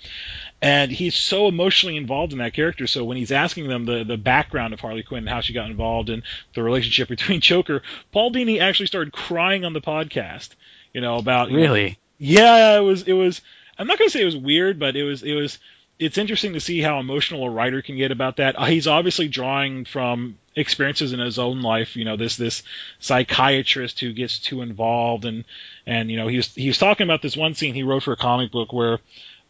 [0.62, 2.86] And he's so emotionally involved in that character.
[2.86, 5.72] So when he's asking them the, the background of Harley Quinn and how she got
[5.72, 6.22] involved and
[6.54, 10.50] the relationship between Joker, Paul Dini actually started crying on the podcast
[10.96, 11.90] you know about really.
[11.90, 13.42] Know, yeah, it was it was.
[13.78, 15.60] I'm not gonna say it was weird, but it was it was.
[16.00, 18.58] It's interesting to see how emotional a writer can get about that.
[18.58, 21.98] Uh, he's obviously drawing from experiences in his own life.
[21.98, 22.64] You know, this this
[23.00, 25.44] psychiatrist who gets too involved, and
[25.86, 28.14] and you know he was he was talking about this one scene he wrote for
[28.14, 29.00] a comic book where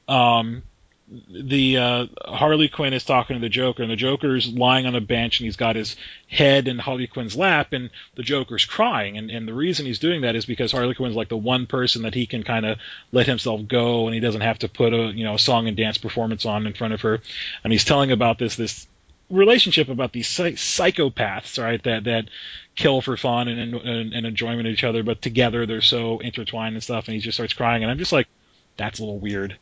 [0.08, 0.64] um,
[1.08, 5.02] the uh, Harley Quinn is talking to the Joker, and the Joker's lying on a
[5.02, 5.96] bench, and he's got his
[6.28, 9.18] head in Harley Quinn's lap, and the Joker's crying.
[9.18, 12.04] And, and the reason he's doing that is because Harley Quinn's like the one person
[12.04, 12.80] that he can kind of
[13.12, 15.78] let himself go, and he doesn't have to put a you know a song and
[15.78, 17.22] dance performance on in front of her.
[17.64, 18.88] And he's telling about this this
[19.30, 21.82] relationship about these psychopaths, right?
[21.84, 22.30] That that
[22.76, 26.76] kill for fun and, and, and enjoyment of each other, but together they're so intertwined
[26.76, 27.08] and stuff.
[27.08, 28.28] And he just starts crying, and I'm just like,
[28.76, 29.58] that's a little weird.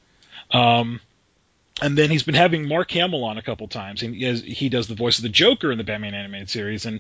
[0.52, 1.00] Um,
[1.82, 4.70] and then he's been having Mark Hamill on a couple times, and he, has, he
[4.70, 6.86] does the voice of the Joker in the Batman animated series.
[6.86, 7.00] And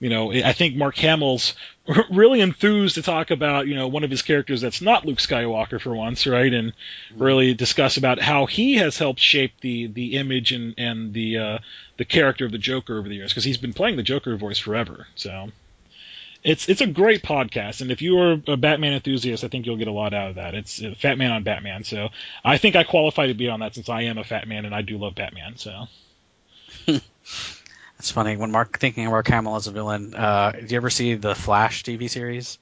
[0.00, 1.54] you know, I think Mark Hamill's
[2.10, 5.80] really enthused to talk about you know one of his characters that's not Luke Skywalker
[5.80, 6.52] for once, right?
[6.52, 6.72] And
[7.16, 11.58] really discuss about how he has helped shape the the image and and the uh,
[11.96, 14.58] the character of the Joker over the years because he's been playing the Joker voice
[14.58, 15.06] forever.
[15.14, 15.50] So
[16.42, 19.76] it's it's a great podcast, and if you are a Batman enthusiast, I think you'll
[19.76, 20.54] get a lot out of that.
[20.54, 22.08] It's uh, Fat Man on Batman, so
[22.44, 24.74] I think I qualify to be on that since I am a Fat Man and
[24.74, 25.56] I do love Batman.
[25.56, 25.86] So.
[26.86, 30.14] that's funny when Mark thinking of Mark Hamill as a villain.
[30.14, 32.58] Uh, did you ever see the Flash TV series?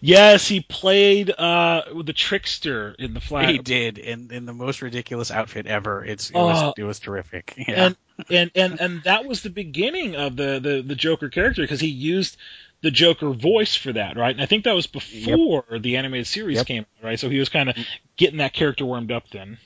[0.00, 3.50] Yes, he played uh, the trickster in the Flash.
[3.50, 6.04] He did in in the most ridiculous outfit ever.
[6.04, 6.74] It's it was Oh.
[6.76, 7.54] it was terrific.
[7.68, 7.86] Yeah.
[7.86, 7.96] and
[8.28, 11.88] and and and that was the beginning of the the, the Joker character because he
[11.88, 12.36] used
[12.82, 14.32] the Joker voice for that, right?
[14.34, 16.66] And I think that was before the animated series Yep.
[16.66, 17.18] came right?
[17.18, 17.76] So he was kind of
[18.16, 19.58] getting that character warmed up then.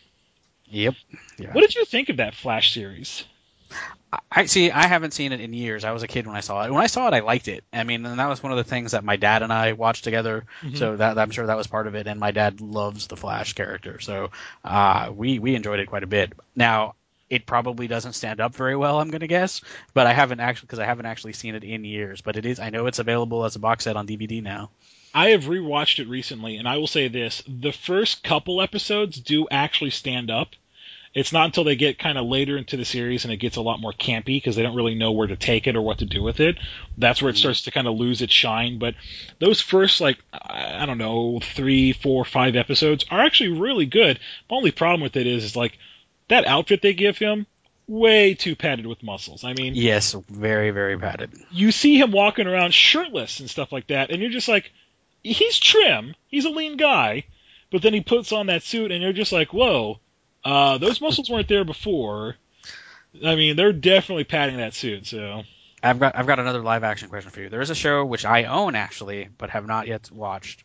[0.68, 0.94] yep.
[1.38, 1.52] Yeah.
[1.52, 3.24] What did you think of that Flash series?
[4.30, 4.70] I see.
[4.70, 5.84] I haven't seen it in years.
[5.84, 6.70] I was a kid when I saw it.
[6.70, 7.64] When I saw it, I liked it.
[7.72, 10.04] I mean, and that was one of the things that my dad and I watched
[10.04, 10.44] together.
[10.62, 10.76] Mhm.
[10.78, 12.06] So that I'm sure that was part of it.
[12.06, 14.30] And my dad loves the Flash character, so
[14.64, 16.32] uh, we we enjoyed it quite a bit.
[16.54, 16.94] Now,
[17.28, 19.60] it probably doesn't stand up very well, I'm gonna guess,
[19.94, 22.20] but I haven't actually because I haven't actually seen it in years.
[22.20, 22.60] But it is.
[22.60, 24.70] I know it's available as a box set on DVD now.
[25.14, 29.48] I have rewatched it recently, and I will say this: the first couple episodes do
[29.50, 30.50] actually stand up.
[31.14, 33.62] It's not until they get kind of later into the series and it gets a
[33.62, 36.04] lot more campy because they don't really know where to take it or what to
[36.04, 36.58] do with it.
[36.98, 37.38] That's where it mm-hmm.
[37.38, 38.78] starts to kind of lose its shine.
[38.78, 38.96] But
[39.38, 44.20] those first, like, I I don't know, three, four, five episodes are actually really good.
[44.50, 45.78] The only problem with it is, is like,
[46.28, 47.46] that outfit they give him,
[47.88, 49.44] way too padded with muscles.
[49.44, 51.32] I mean, Yes, very very padded.
[51.50, 54.70] you see him walking around shirtless and stuff like that, and you're just like,
[55.22, 57.24] he's trim, he's a lean guy,
[57.70, 59.98] but then he puts on that suit, and you're just like, whoa,
[60.44, 62.36] uh, those muscles weren't there before.
[63.24, 65.06] I mean, they're definitely padding that suit.
[65.06, 65.42] So
[65.82, 67.48] I've got I've got another live action question for you.
[67.48, 70.62] There is a show which I own actually, but have not yet watched,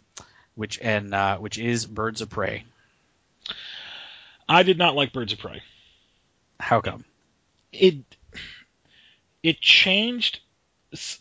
[0.55, 2.66] which and uh, which is Birds of Prey.
[4.52, 5.62] I did not like Birds of Prey.
[6.60, 7.06] How come?
[7.72, 7.97] It
[9.43, 10.39] it changed.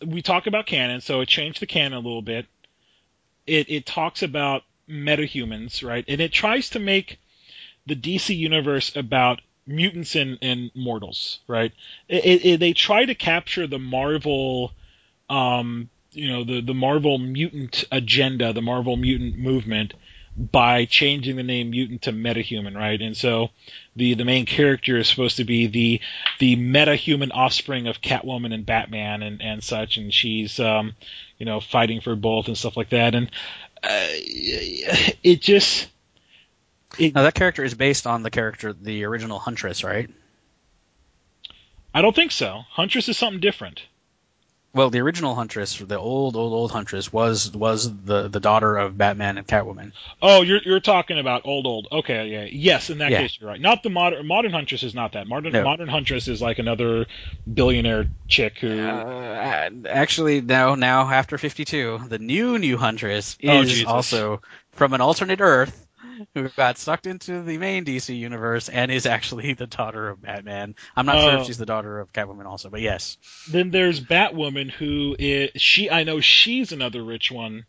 [0.05, 2.47] We talk about canon, so it changed the canon a little bit.
[3.47, 6.05] It it talks about metahumans, right?
[6.09, 7.19] And it tries to make
[7.87, 11.73] the DC universe about mutants and, and mortals, right?
[12.09, 14.73] It, it, it- they try to capture the Marvel,
[15.29, 19.95] um, you know, the the Marvel mutant agenda, the Marvel mutant movement,
[20.37, 23.01] by changing the name mutant to metahuman, right?
[23.01, 23.51] And so
[23.97, 26.01] the the main character is supposed to be the
[26.39, 30.95] the metahuman offspring of Catwoman and Batman and and such, and she's um,
[31.39, 33.31] you know, fighting for both and stuff like that, and
[33.83, 34.09] uh,
[35.23, 35.89] it just.
[36.99, 40.11] It, Now that character is based on the character, the original Huntress, right?
[41.95, 42.63] I don't think so.
[42.71, 43.83] Huntress is something different.
[44.73, 48.97] Well, the original Huntress, the old old old Huntress, was was the the daughter of
[48.97, 49.91] Batman and Catwoman.
[50.23, 51.89] Oh, you're you're talking about old old.
[51.91, 52.89] Okay, yeah, yes.
[52.89, 53.23] In that Yeah.
[53.23, 53.61] case, you're right.
[53.61, 55.27] Not the modern modern Huntress is not that.
[55.27, 55.65] Modern No.
[55.65, 57.07] modern Huntress is like another
[57.53, 58.89] billionaire chick who.
[58.89, 63.87] Uh, actually, now now after 52, the new new Huntress Oh, is Jesus.
[63.87, 64.41] also
[64.73, 65.85] from an alternate Earth
[66.35, 70.75] who got sucked into the main DC universe and is actually the daughter of Batman.
[70.97, 71.41] I'm not sure Oh.
[71.41, 73.19] if she's the daughter of Catwoman also, but yes.
[73.49, 75.91] Then there's Batwoman who is she.
[75.91, 77.65] I know she's another rich one.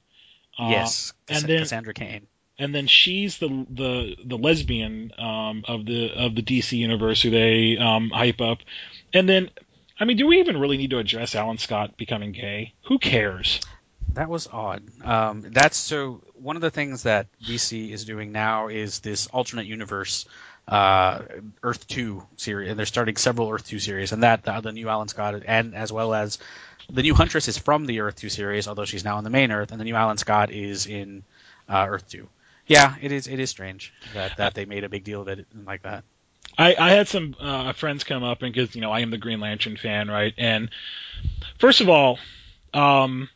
[0.60, 2.28] Uh, yes, and then- Cassandra Cain.
[2.60, 7.30] and then she's the the the lesbian um, of the of the DC universe who
[7.30, 8.60] they um, hype up.
[9.14, 9.49] And then,
[9.99, 12.74] I mean, do we even really need to address Alan Scott becoming gay?
[12.88, 13.60] Who cares?
[14.14, 14.84] That was odd.
[15.03, 16.22] Um, that's so.
[16.36, 20.26] One of the things that DC is doing now is this alternate universe,
[20.68, 21.22] uh,
[21.64, 25.07] Earth Two series, and they're starting several Earth Two series, and that the, new Alan
[25.07, 26.39] Scott, and as well as
[26.89, 29.51] the new Huntress is from the Earth Two series, although she's now on the main
[29.51, 31.24] Earth, and the new Alan Scott is in
[31.70, 32.28] uh, Earth Two.
[32.68, 33.28] Yeah, it is.
[33.28, 36.03] It is strange that that they made a big deal of it like that.
[36.57, 39.18] I, I had some uh, friends come up and because you know I am the
[39.18, 40.34] Green Lantern fan, right?
[40.38, 40.70] And
[41.59, 42.20] first of all,
[42.74, 43.30] um,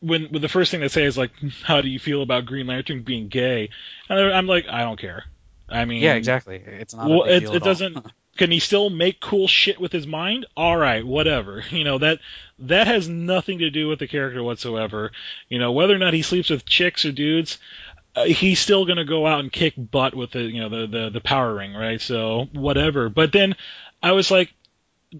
[0.00, 1.30] when when the first thing they say is like,
[1.62, 3.70] "How do you feel about Green Lantern being gay?"
[4.08, 5.24] And I'm like, I don't care.
[5.68, 6.62] I mean, Yeah, exactly.
[6.64, 7.08] It's not.
[7.08, 8.06] well, it, it doesn't.
[8.36, 10.44] Can he still make cool shit with his mind?
[10.56, 11.64] All right, whatever.
[11.70, 12.20] You know that
[12.58, 15.12] that has nothing to do with the character whatsoever.
[15.48, 17.58] You know whether or not he sleeps with chicks or dudes,
[18.14, 21.10] uh, he's still gonna go out and kick butt with the you know the the
[21.10, 22.00] the power ring, right?
[22.00, 23.08] So whatever.
[23.08, 23.56] But then
[24.02, 24.52] I was like,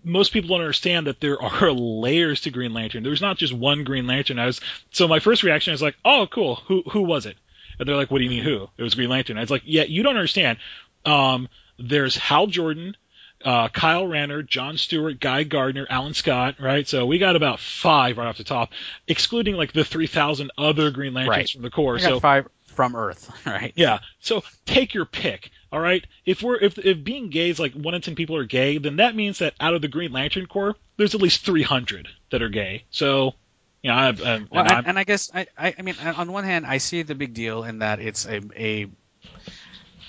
[0.04, 3.02] most people don't understand that there are layers to Green Lantern.
[3.02, 4.38] There's not just one Green Lantern.
[4.38, 4.60] I was
[4.92, 6.56] so my first reaction is like, oh, cool.
[6.66, 7.36] Who who was it?
[7.78, 8.68] And they're like, what do you mean who?
[8.78, 9.36] It was Green Lantern.
[9.36, 10.58] I was like, yeah, you don't understand.
[11.04, 12.96] Um, there's Hal Jordan,
[13.44, 16.88] uh, Kyle Rayner, John Stewart, Guy Gardner, Alan Scott, right?
[16.88, 18.70] So we got about five right off the top,
[19.06, 21.50] excluding like the 3,000 other Green Lanterns Right.
[21.50, 21.98] from the Corps.
[21.98, 23.72] So five from Earth, right?
[23.74, 24.00] yeah.
[24.20, 25.50] So take your pick.
[25.72, 26.06] All right.
[26.24, 28.96] If we're if if being gay is like one in ten people are gay, then
[28.96, 32.48] that means that out of the Green Lantern Corps, there's at least 300 that are
[32.48, 32.84] gay.
[32.90, 33.34] So,
[33.82, 36.44] you know, I, I, Well, and and, I guess I, I, I mean, on one
[36.44, 38.86] hand, I see the big deal in that it's a, a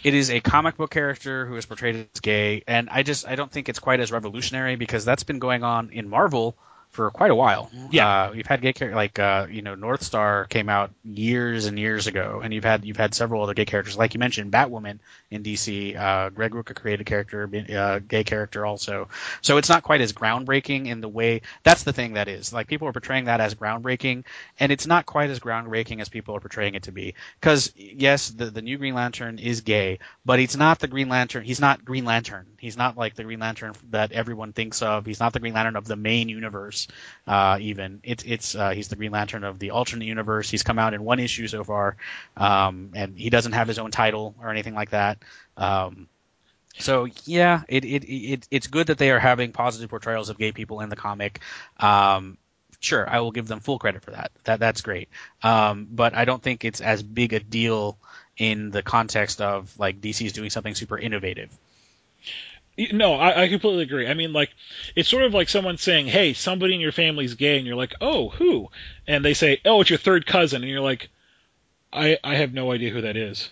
[0.03, 3.35] it is a comic book character who is portrayed as gay, and I just I
[3.35, 6.57] don't think it's quite as revolutionary because that's been going on in Marvel
[6.97, 7.69] for quite a while.
[7.91, 8.07] Yeah.
[8.07, 12.07] uh, you've had gay characters like uh, you know Northstar came out years and years
[12.07, 14.97] ago, and you've had you've had several other gay characters, like you mentioned, Batwoman
[15.29, 15.95] in DC.
[15.95, 19.09] Uh, Greg Rucka created a character, uh, gay character also.
[19.41, 21.41] So it's not quite as groundbreaking in the way.
[21.63, 24.23] That's the thing that is like people are portraying that as groundbreaking,
[24.59, 27.13] and it's not quite as groundbreaking as people are portraying it to be.
[27.39, 31.43] Because yes, the the new Green Lantern is gay, but he's not the Green Lantern.
[31.43, 32.47] He's not Green Lantern.
[32.59, 35.05] He's not like the Green Lantern that everyone thinks of.
[35.05, 36.86] He's not the Green Lantern of the main universe
[37.25, 40.49] uh, even it's it's uh, he's the Green Lantern of the alternate universe.
[40.49, 41.97] He's come out in one issue so far,
[42.35, 45.19] um, and he doesn't have his own title or anything like that.
[45.55, 46.07] Um,
[46.79, 50.51] so yeah, it, it it it's good that they are having positive portrayals of gay
[50.51, 51.41] people in the comic.
[51.79, 52.37] Um,
[52.79, 54.31] sure, I will give them full credit for that.
[54.43, 55.09] That that's great.
[55.43, 57.97] Um, but I don't think it's as big a deal
[58.37, 61.49] in the context of like DC's doing something super innovative.
[62.91, 64.07] No, I, I completely agree.
[64.07, 64.51] I mean, like,
[64.95, 67.95] it's sort of like someone saying, "Hey, somebody in your family's gay," and you're like,
[68.01, 68.69] "Oh, who?"
[69.07, 71.09] And they say, "Oh, it's your third cousin," and you're like,
[71.91, 73.49] "I I have no idea who that is."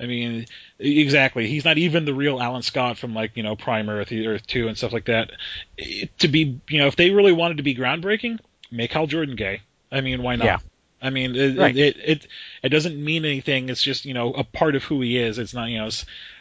[0.00, 0.46] I mean,
[0.78, 1.48] exactly.
[1.48, 4.68] He's not even the real Alan Scott from like you know Prime Earth, Earth Two,
[4.68, 5.30] and stuff like that.
[5.76, 8.38] It, to be, you know, if they really wanted to be groundbreaking,
[8.70, 9.62] make Hal Jordan gay.
[9.90, 10.44] I mean, why not?
[10.44, 10.58] Yeah.
[11.00, 11.76] I mean, it, Right.
[11.76, 12.26] it, it
[12.62, 13.68] it doesn't mean anything.
[13.68, 15.38] It's just you know a part of who he is.
[15.38, 15.90] It's not you know.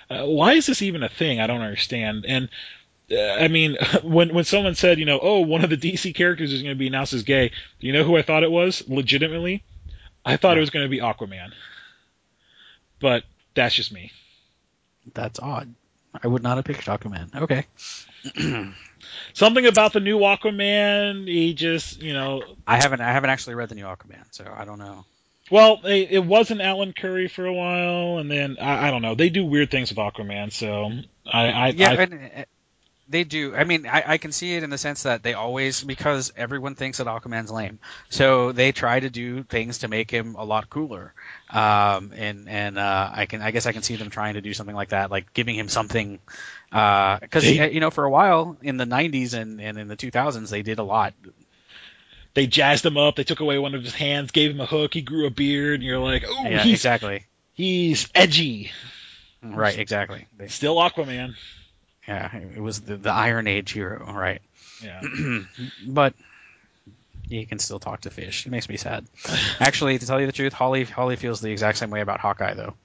[0.09, 1.39] Uh, why is this even a thing?
[1.39, 2.25] I don't understand.
[2.27, 2.49] And
[3.11, 6.53] uh, I mean, when when someone said you know, oh, one of the DC characters
[6.53, 7.49] is going to be announced as gay,
[7.79, 8.87] do you know who I thought it was?
[8.87, 9.63] Legitimately,
[10.25, 11.51] I thought it was going to be Aquaman.
[12.99, 14.11] But that's just me.
[15.13, 15.73] That's odd.
[16.23, 17.35] I would not have picked Aquaman.
[17.35, 17.65] Okay.
[19.33, 23.69] Something about the new Aquaman, he just you know I haven't I haven't actually read
[23.69, 25.05] the new Aquaman, so I don't know.
[25.49, 29.15] Well, it, it wasn't Alan Curry for a while, and then I, I don't know.
[29.15, 30.91] They do weird things with Aquaman, so
[31.31, 32.43] I, I, Yeah, I and, uh,
[33.09, 33.55] they do.
[33.55, 36.75] I mean, I, I can see it in the sense that they always because everyone
[36.75, 37.79] thinks that Aquaman's lame,
[38.09, 41.13] so they try to do things to make him a lot cooler.
[41.49, 44.53] Um, and and uh, I can I guess I can see them trying to do
[44.53, 46.19] something like that, like giving him something.
[46.69, 50.49] Because They- you know, for a while in the '90s and, and in the 2000s,
[50.49, 51.13] they did a lot.
[52.37, 53.15] They jazzed him up.
[53.15, 54.93] They took away one of his hands, gave him a hook.
[54.93, 57.25] He grew a beard, and you're like, oh, Yeah, he's exactly.
[57.55, 58.69] he's edgy.
[59.41, 60.27] Right, exactly.
[60.37, 61.33] They, Still Aquaman.
[62.07, 64.39] yeah, it was the, the Iron Age hero, right?
[64.83, 65.01] Yeah.
[65.87, 66.13] but
[67.27, 68.45] he can still talk to fish.
[68.45, 69.07] It makes me sad.
[69.59, 72.53] Actually, to tell you the truth, Holly Holly feels the exact same way about Hawkeye,
[72.53, 72.75] though.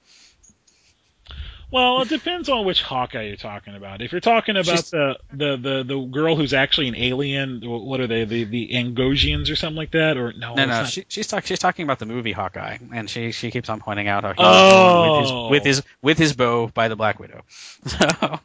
[1.73, 4.01] Well, it depends on which Hawkeye you're talking about.
[4.03, 7.99] If you're talking about She's- the, the the the girl who's actually an alien, what
[7.99, 8.25] are they?
[8.25, 10.15] The the Angosians or something like that?
[10.15, 10.53] Or no?
[10.53, 10.89] No, no, not.
[10.89, 14.07] she, she's talk, she's talking about the movie Hawkeye, and she she keeps on pointing
[14.07, 15.09] out how he Oh.
[15.09, 17.41] with his with his with his bow by the Black Widow.
[17.87, 18.39] So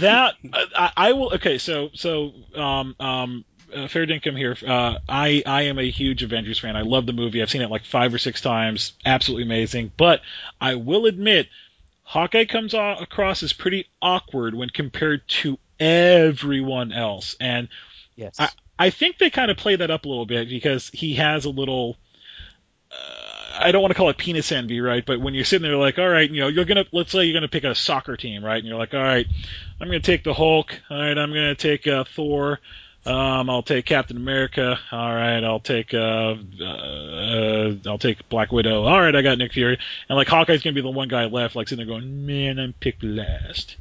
[0.00, 0.34] that
[0.74, 5.62] I, I will okay so so um um uh, fair dinkum here uh i i
[5.62, 8.18] am a huge avengers fan i love the movie i've seen it like five or
[8.18, 10.20] six times absolutely amazing but
[10.60, 11.46] i will admit
[12.08, 17.68] hawkeye comes across as pretty awkward when compared to everyone else and
[18.16, 18.48] yes, I,
[18.78, 21.50] I think they kind of play that up a little bit because he has a
[21.50, 21.96] little.
[22.90, 22.94] Uh,
[23.60, 25.04] I don't want to call it penis envy, right?
[25.04, 27.34] But when you're sitting there, like, all right, you know, you're gonna let's say you're
[27.34, 28.58] gonna pick a soccer team, right?
[28.58, 29.26] And you're like, all right,
[29.80, 30.78] I'm gonna take the Hulk.
[30.90, 32.60] All right, I'm gonna take uh, Thor.
[33.08, 34.78] Um, I'll take Captain America.
[34.92, 38.84] All right, I'll take uh, uh, I'll take Black Widow.
[38.84, 39.78] All right, I got Nick Fury,
[40.10, 42.74] and like Hawkeye's gonna be the one guy left, like sitting there going, man, I'm
[42.74, 43.76] picked last.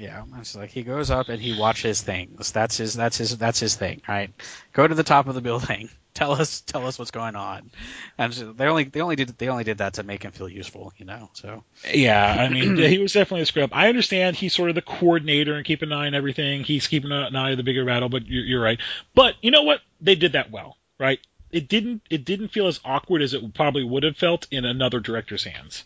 [0.00, 2.52] Yeah, it's like he goes up and he watches things.
[2.52, 4.30] That's his that's his that's his thing, right?
[4.72, 5.90] Go to the top of the building.
[6.12, 7.70] Tell us tell us what's going on.
[8.18, 10.48] And so they only they only did they only did that to make him feel
[10.48, 11.30] useful, you know.
[11.34, 11.62] So
[11.94, 13.70] Yeah, I mean, he was definitely a scrub.
[13.72, 16.64] I understand he's sort of the coordinator and keeping an eye on everything.
[16.64, 18.80] He's keeping an eye on the bigger battle, but you're, you're right.
[19.14, 19.82] But you know what?
[20.00, 21.20] They did that well, right?
[21.52, 22.02] It didn't.
[22.10, 25.84] It didn't feel as awkward as it probably would have felt in another director's hands.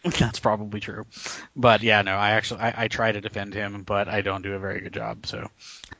[0.18, 1.06] That's probably true.
[1.56, 4.54] But yeah, no, I actually I, I try to defend him, but I don't do
[4.54, 5.26] a very good job.
[5.26, 5.50] So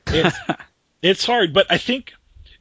[0.07, 0.37] It's,
[1.03, 2.13] it's hard, but I think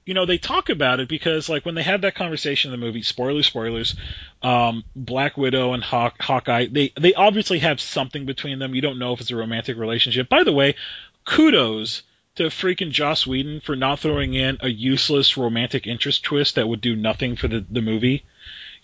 [0.05, 2.85] you know they talk about it because like when they had that conversation in the
[2.85, 3.95] movie, spoilers, spoilers,
[4.41, 8.73] um, Black Widow and Hawk, Hawkeye, they they obviously have something between them.
[8.73, 10.29] You don't know if it's a romantic relationship.
[10.29, 10.75] By the way,
[11.25, 12.03] kudos
[12.35, 16.81] to freaking Joss Whedon for not throwing in a useless romantic interest twist that would
[16.81, 18.23] do nothing for the the movie.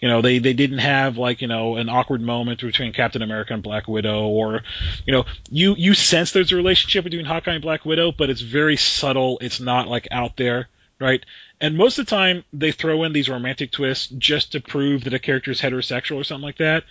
[0.03, 3.53] You know, they, they didn't have like, you know, an awkward moment between Captain America
[3.53, 4.61] and Black Widow or,
[5.05, 8.41] you know, you, you sense there's a relationship between Hawkeye and Black Widow, but it's
[8.41, 9.37] very subtle.
[9.39, 10.67] It's not like out there,
[10.99, 11.25] right?
[11.61, 15.13] And most of the time they throw in these romantic twists just to prove that
[15.13, 16.83] a character is heterosexual or something like that.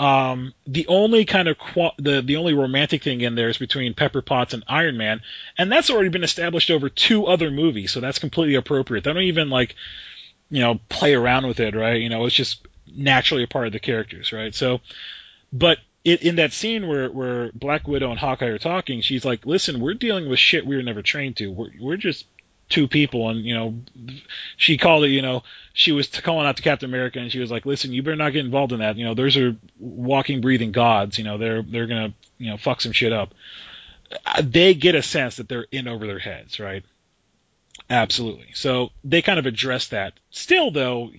[0.00, 3.94] Um, the only kind of qu- the the only romantic thing in there is between
[3.94, 5.22] Pepper Potts and Iron Man,
[5.56, 9.04] and that's already been established over two other movies, so that's completely appropriate.
[9.04, 9.74] They don't even like,
[10.50, 12.00] you know, play around with it, right?
[12.00, 14.54] You know, it's just naturally a part of the characters, right?
[14.54, 14.80] So,
[15.52, 19.46] but it, in that scene where where Black Widow and Hawkeye are talking, she's like,
[19.46, 21.48] "Listen, we're dealing with shit we were never trained to.
[21.48, 22.26] We're we're just
[22.68, 23.74] two people and you know
[24.56, 25.42] she called it you know
[25.72, 28.32] she was calling out to captain america and she was like listen you better not
[28.32, 31.86] get involved in that you know those are walking breathing gods you know they're they're
[31.86, 33.32] gonna you know fuck some shit up
[34.26, 36.84] uh, they get a sense that they're in over their heads right
[37.90, 41.10] absolutely so they kind of address that still though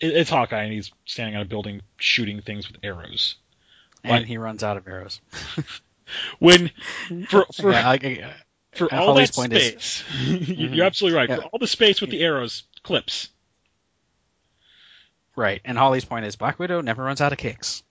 [0.00, 3.36] it's hawkeye and he's standing on a building shooting things with arrows
[4.04, 5.20] and like, he runs out of arrows
[6.38, 6.70] when
[7.28, 8.32] for, for yeah, I,
[8.72, 10.82] for all Holly's that space, is, you're mm-hmm.
[10.82, 11.28] absolutely right.
[11.28, 11.36] Yeah.
[11.36, 13.28] For all the space with the arrows, clips.
[15.34, 17.82] Right, and Holly's point is Black Widow never runs out of kicks.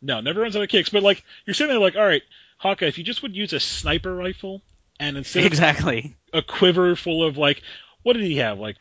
[0.00, 0.88] no, never runs out of kicks.
[0.88, 2.22] But like you're sitting there, like, all right,
[2.58, 4.62] Hawkeye, if you just would use a sniper rifle
[5.04, 7.62] and instead exactly a quiver full of like,
[8.02, 8.58] what did he have?
[8.58, 8.76] Like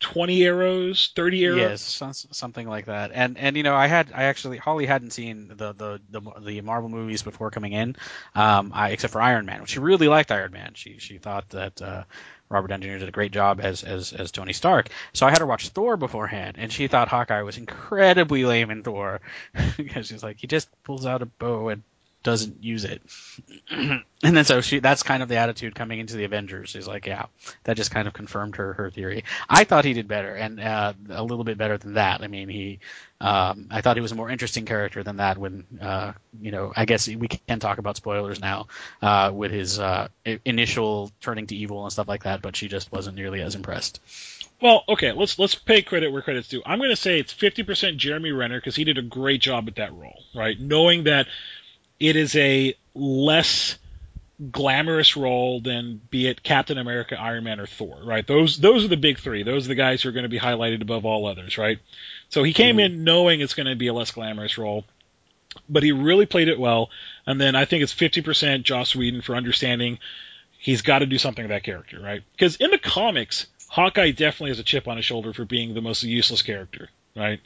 [0.00, 1.58] 20 arrows, 30 arrows.
[1.58, 3.12] Yes, something like that.
[3.14, 6.60] And and you know, I had I actually Holly hadn't seen the the the, the
[6.60, 7.96] Marvel movies before coming in,
[8.34, 9.64] um, I, except for Iron Man.
[9.66, 10.72] She really liked Iron Man.
[10.74, 12.04] She she thought that uh,
[12.50, 12.98] Robert Downey Jr.
[12.98, 14.90] did a great job as as as Tony Stark.
[15.14, 18.82] So I had her watch Thor beforehand, and she thought Hawkeye was incredibly lame in
[18.82, 19.20] Thor
[19.78, 21.82] because she's like he just pulls out a bow and
[22.26, 23.00] doesn't use it.
[23.70, 26.70] and then so she that's kind of the attitude coming into the Avengers.
[26.70, 27.26] She's like, yeah,
[27.64, 29.22] that just kind of confirmed her her theory.
[29.48, 32.22] I thought he did better and uh, a little bit better than that.
[32.22, 32.80] I mean, he
[33.20, 36.72] um, I thought he was a more interesting character than that when uh, you know,
[36.74, 38.66] I guess we can talk about spoilers now
[39.00, 40.08] uh, with his uh,
[40.44, 44.00] initial turning to evil and stuff like that, but she just wasn't nearly as impressed.
[44.60, 46.62] Well, okay, let's let's pay credit where credit's due.
[46.64, 49.76] I'm going to say it's 50% Jeremy Renner because he did a great job at
[49.76, 50.58] that role, right?
[50.58, 51.26] Knowing that
[51.98, 53.78] it is a less
[54.50, 58.26] glamorous role than be it Captain America, Iron Man, or Thor, right?
[58.26, 59.42] Those those are the big three.
[59.42, 61.78] Those are the guys who are going to be highlighted above all others, right?
[62.28, 62.94] So he came mm-hmm.
[62.94, 64.84] in knowing it's going to be a less glamorous role,
[65.68, 66.90] but he really played it well.
[67.26, 69.98] And then I think it's 50% Joss Whedon for understanding
[70.58, 72.22] he's got to do something with that character, right?
[72.32, 75.80] Because in the comics, Hawkeye definitely has a chip on his shoulder for being the
[75.80, 77.40] most useless character, right?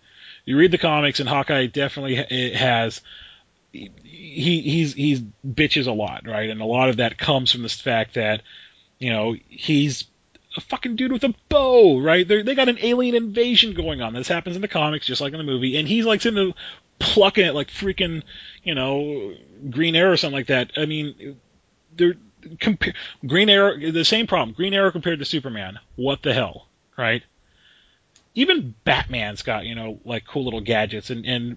[0.45, 2.15] You read the comics, and Hawkeye definitely
[2.55, 3.01] has
[3.73, 3.91] he
[4.61, 6.51] he's he's bitches a lot, right?
[6.51, 8.43] And a lot of that comes from the fact that
[8.99, 10.05] you know he's
[10.57, 12.27] a fucking dude with a bow, right?
[12.27, 14.13] They they got an alien invasion going on.
[14.13, 16.55] This happens in the comics, just like in the movie, and he's like sitting there
[16.99, 18.23] plucking it like freaking
[18.63, 19.35] you know
[19.71, 20.73] Green Arrow or something like that.
[20.77, 21.37] I mean,
[21.97, 22.15] they're
[23.27, 24.55] Green Arrow the same problem.
[24.55, 25.79] Green Arrow compared to Superman.
[25.97, 26.67] What the hell,
[26.97, 27.23] right?
[28.35, 31.57] even Batman's got you know like cool little gadgets, and and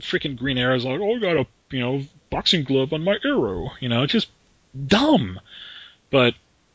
[0.00, 3.72] freaking Green Arrow's like, oh, I got a you know boxing glove on my arrow.
[3.80, 4.28] You know, it's just
[4.86, 5.40] dumb.
[6.10, 6.34] But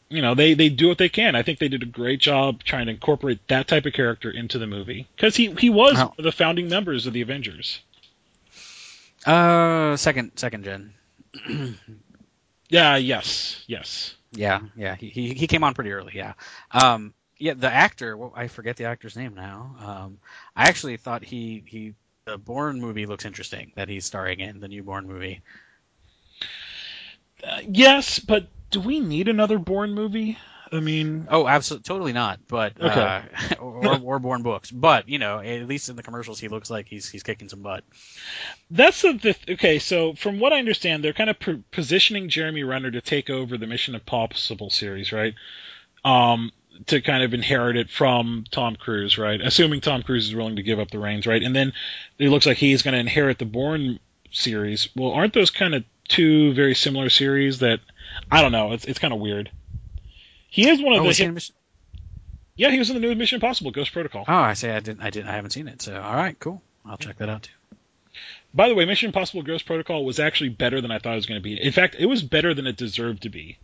[0.09, 1.35] you know they they do what they can.
[1.35, 4.57] I think they did a great job trying to incorporate that type of character into
[4.57, 7.79] the movie because he he was one of the founding members of the Avengers.
[9.25, 10.93] Uh, second second gen.
[12.69, 12.95] yeah.
[12.95, 13.63] Yes.
[13.67, 14.15] Yes.
[14.31, 14.61] Yeah.
[14.75, 14.95] Yeah.
[14.95, 16.13] He, he he came on pretty early.
[16.15, 16.33] Yeah.
[16.71, 18.17] Um yeah, the actor.
[18.17, 19.75] Well, I forget the actor's name now.
[19.79, 20.19] Um,
[20.55, 21.93] I actually thought he he
[22.29, 25.41] the Bourne movie looks interesting that he's starring in the new Bourne movie.
[27.43, 30.37] Uh, yes, but do we need another Bourne movie?
[30.71, 32.39] I mean, oh, absolutely, totally not.
[32.47, 33.23] But okay.
[33.51, 34.69] uh, or, or Bourne books.
[34.69, 37.61] But you know, at least in the commercials, he looks like he's he's kicking some
[37.61, 37.83] butt.
[38.69, 39.79] That's the, the okay.
[39.79, 41.37] So from what I understand, they're kind of
[41.71, 45.33] positioning Jeremy Renner to take over the Mission Impossible series, right?
[46.05, 46.51] Um,
[46.87, 49.39] to kind of inherit it from Tom Cruise, right?
[49.41, 51.41] Assuming Tom Cruise is willing to give up the reins, right?
[51.41, 51.73] And then
[52.17, 53.99] it looks like he's going to inherit the Bourne
[54.31, 54.89] series.
[54.95, 57.79] Well, aren't those kind of two very similar series that
[58.31, 58.73] I don't know?
[58.73, 59.51] It's it's kind of weird.
[60.49, 61.13] He is one of oh, the.
[61.13, 61.55] Hit, Mission-
[62.55, 64.25] yeah, he was in the new Mission Impossible Ghost Protocol.
[64.27, 65.81] Oh, I say I didn't, I didn't, I haven't seen it.
[65.81, 66.61] So, all right, cool.
[66.85, 67.51] I'll check that out too.
[68.53, 71.25] By the way, Mission Impossible Ghost Protocol was actually better than I thought it was
[71.25, 71.61] going to be.
[71.61, 73.59] In fact, it was better than it deserved to be.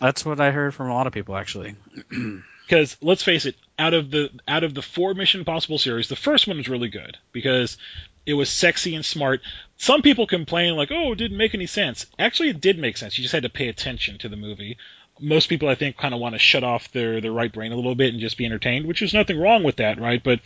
[0.00, 1.76] That's what I heard from a lot of people actually.
[2.68, 6.16] Because let's face it, out of the out of the four Mission Impossible series, the
[6.16, 7.78] first one was really good because
[8.26, 9.40] it was sexy and smart.
[9.78, 13.16] Some people complain like, "Oh, it didn't make any sense." Actually, it did make sense.
[13.16, 14.76] You just had to pay attention to the movie.
[15.20, 17.76] Most people, I think, kind of want to shut off their their right brain a
[17.76, 20.22] little bit and just be entertained, which is nothing wrong with that, right?
[20.22, 20.40] But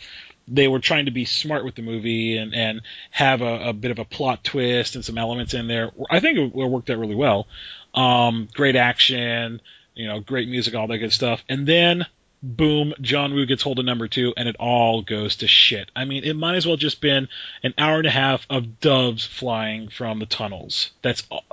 [0.47, 3.91] they were trying to be smart with the movie and and have a, a bit
[3.91, 5.91] of a plot twist and some elements in there.
[6.09, 7.47] I think it worked out really well.
[7.93, 9.61] Um, great action,
[9.93, 11.43] you know, great music, all that good stuff.
[11.47, 12.05] And then
[12.43, 15.89] boom, John Woo gets hold of number two, and it all goes to shit.
[15.95, 17.29] I mean, it might as well just been
[17.63, 20.91] an hour and a half of doves flying from the tunnels.
[21.01, 21.45] That's all.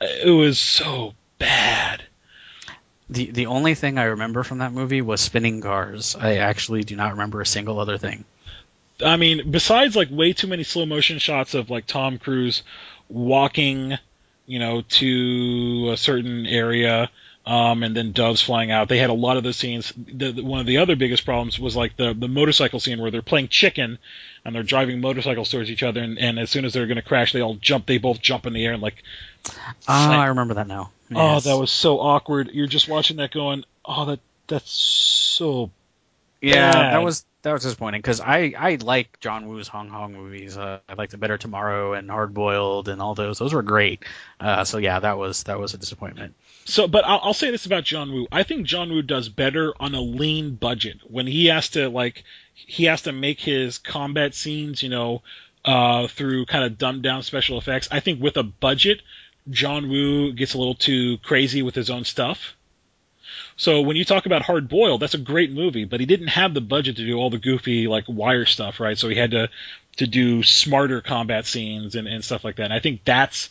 [0.00, 2.02] It was so bad.
[3.08, 6.16] The the only thing I remember from that movie was spinning cars.
[6.18, 8.24] I actually do not remember a single other thing.
[9.04, 12.62] I mean, besides like way too many slow motion shots of like Tom Cruise
[13.08, 13.96] walking,
[14.46, 17.10] you know, to a certain area,
[17.46, 18.88] um, and then doves flying out.
[18.88, 19.92] They had a lot of those scenes.
[19.96, 23.12] The, the, one of the other biggest problems was like the the motorcycle scene where
[23.12, 23.98] they're playing chicken
[24.44, 27.02] and they're driving motorcycles towards each other, and, and as soon as they're going to
[27.02, 27.86] crash, they all jump.
[27.86, 29.02] They both jump in the air and like.
[29.46, 29.52] Oh,
[29.86, 30.90] I remember that now.
[31.14, 32.50] Oh, that was so awkward.
[32.52, 35.72] You're just watching that going, oh, that that's so
[36.40, 36.90] Yeah, bad.
[36.90, 40.56] that was that was disappointing because I I like John Woo's Hong Kong movies.
[40.56, 43.38] Uh, I like The Better Tomorrow and Hard Boiled and all those.
[43.38, 44.04] Those were great.
[44.38, 46.34] Uh, so yeah, that was that was a disappointment.
[46.64, 48.26] So, but I'll, I'll say this about John Woo.
[48.32, 52.24] I think John Woo does better on a lean budget when he has to like
[52.54, 55.22] he has to make his combat scenes, you know,
[55.64, 57.88] uh, through kind of dumbed down special effects.
[57.90, 59.02] I think with a budget,
[59.50, 62.56] John Woo gets a little too crazy with his own stuff.
[63.56, 66.52] So when you talk about Hard Boiled, that's a great movie, but he didn't have
[66.52, 68.98] the budget to do all the goofy like wire stuff, right?
[68.98, 69.48] So he had to
[69.96, 72.64] to do smarter combat scenes and, and stuff like that.
[72.64, 73.48] And I think that's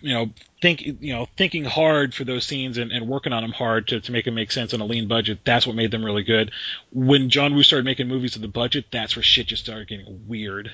[0.00, 0.30] you know
[0.62, 4.00] think you know thinking hard for those scenes and, and working on them hard to,
[4.00, 6.50] to make them make sense on a lean budget that's what made them really good
[6.90, 10.24] when john woo started making movies with the budget that's where shit just started getting
[10.26, 10.70] weird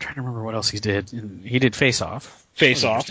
[0.00, 1.10] trying to remember what else he did.
[1.44, 2.46] He did Face Off.
[2.54, 3.08] face off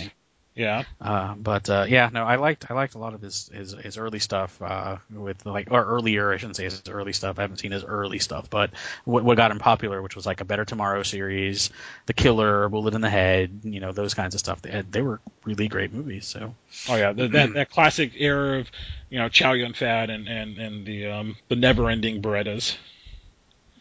[0.55, 3.71] yeah Uh, but uh, yeah, no, I liked I liked a lot of his his,
[3.71, 7.39] his early stuff uh, with like or earlier I shouldn't say his early stuff.
[7.39, 8.71] I haven't seen his early stuff, but
[9.05, 11.69] what, what got him popular, which was like a Better Tomorrow series,
[12.07, 14.61] The Killer, Bullet in the Head, you know those kinds of stuff.
[14.61, 16.25] They had, they were really great movies.
[16.25, 16.53] So
[16.89, 18.69] oh yeah the, that that classic era of
[19.09, 22.75] you know chow yun fat and and and the um the never ending berettas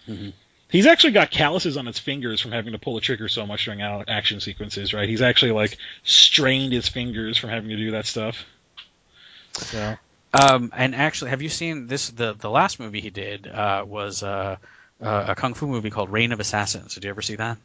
[0.09, 0.33] Mhm.
[0.71, 3.65] He's actually got calluses on his fingers from having to pull the trigger so much
[3.65, 5.09] during action sequences, right?
[5.09, 8.45] He's actually like strained his fingers from having to do that stuff.
[9.53, 9.97] So
[10.33, 12.11] Um, and actually, have you seen this?
[12.11, 14.57] The the last movie he did uh, was uh,
[15.03, 16.95] uh, a kung fu movie called Reign of Assassins.
[16.95, 17.57] Did you ever see that?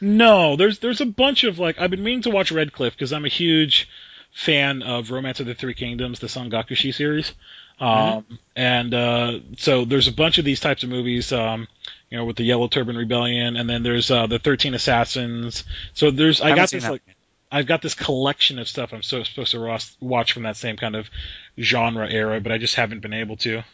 [0.00, 3.12] No, there's there's a bunch of like I've been meaning to watch Red Cliff because
[3.12, 3.88] I'm a huge
[4.32, 7.32] fan of Romance of the Three Kingdoms, the Sangokushi series.
[7.80, 8.24] Um,
[8.54, 11.66] and uh, so there's a bunch of these types of movies, um,
[12.14, 15.64] you know, with the Yellow Turban Rebellion, and then there's uh, the Thirteen Assassins.
[15.94, 17.02] So there's I Haven't got this like
[17.50, 20.94] I've got this collection of stuff I'm so supposed to watch from that same kind
[20.94, 21.10] of
[21.58, 23.64] genre era, but I just haven't been able to.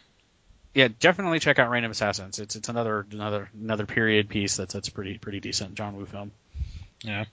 [0.73, 2.39] Yeah, definitely check out of Assassins.
[2.39, 6.31] It's it's another another another period piece that's that's pretty pretty decent John Woo film.
[7.03, 7.25] Yeah.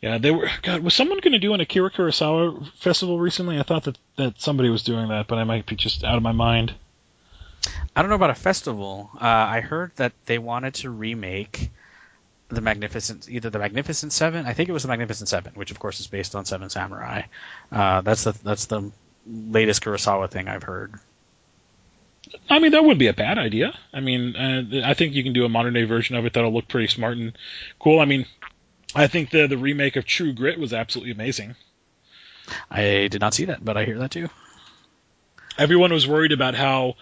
[0.00, 0.48] Yeah, they were.
[0.62, 3.58] God, was someone going to do an Akira Kurosawa festival recently?
[3.58, 6.22] I thought that, that somebody was doing that, but I might be just out of
[6.22, 6.74] my mind.
[7.94, 9.10] I don't know about a festival.
[9.14, 11.70] Uh, I heard that they wanted to remake
[12.48, 14.46] the Magnificent, either the Magnificent Seven.
[14.46, 17.22] I think it was the Magnificent Seven, which of course is based on Seven Samurai.
[17.70, 18.90] Uh, that's the that's the
[19.26, 20.94] latest Kurosawa thing I've heard.
[22.48, 23.76] I mean, that wouldn't be a bad idea.
[23.92, 26.52] I mean, uh, I think you can do a modern day version of it that'll
[26.52, 27.36] look pretty smart and
[27.78, 28.00] cool.
[28.00, 28.26] I mean,
[28.94, 31.56] I think the the remake of True Grit was absolutely amazing.
[32.70, 34.28] I did not see that, but I hear that too.
[35.58, 36.96] Everyone was worried about how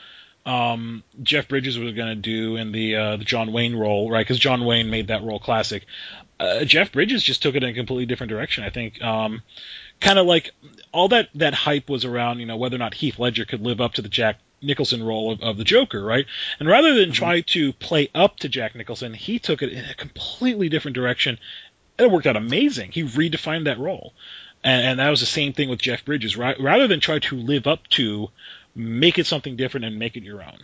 [0.47, 4.27] um, Jeff Bridges was going to do in the uh, the John Wayne role, right?
[4.27, 5.87] Because John Wayne made that role classic.
[6.39, 8.65] Uh, Jeff Bridges just took it in a completely different direction.
[8.65, 9.43] I think, um,
[10.01, 10.51] kind of like
[10.93, 13.81] all that that hype was around, you know, whether or not Heath Ledger could live
[13.81, 16.27] up to the Jack Nicholson role of, of the Joker, right?
[16.59, 19.95] And rather than try to play up to Jack Nicholson, he took it in a
[19.95, 21.39] completely different direction.
[21.99, 22.93] And it worked out amazing.
[22.93, 24.15] He redefined that role.
[24.65, 26.37] And, and that was the same thing with Jeff Bridges.
[26.37, 26.59] Right?
[26.61, 28.31] Rather than try to live up to,
[28.81, 30.59] make it something different and make it your own.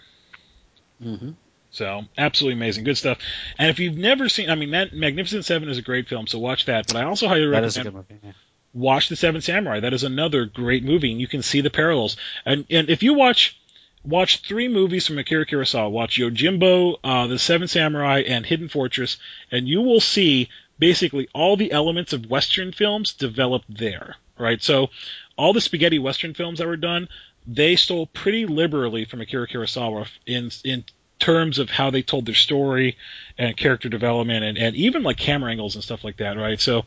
[1.02, 1.30] Mm-hmm.
[1.70, 3.18] So absolutely amazing, good stuff.
[3.58, 6.38] And if you've never seen, I mean, that Magnificent Seven is a great film, so
[6.38, 6.86] watch that.
[6.86, 8.18] But I also highly recommend is a good movie.
[8.22, 8.32] Yeah.
[8.72, 9.80] watch The Seven Samurai.
[9.80, 12.16] That is another great movie, and you can see the parallels.
[12.44, 13.60] And and if you watch
[14.04, 19.18] watch three movies from Akira Kurosawa, watch Yojimbo, uh, The Seven Samurai, and Hidden Fortress,
[19.50, 20.48] and you will see
[20.78, 24.16] basically all the elements of Western films developed there.
[24.38, 24.90] Right, so
[25.36, 27.08] all the spaghetti Western films that were done,
[27.46, 30.84] they stole pretty liberally from Akira Kurosawa in in
[31.18, 32.96] terms of how they told their story
[33.38, 36.60] and character development and, and even like camera angles and stuff like that, right?
[36.60, 36.84] So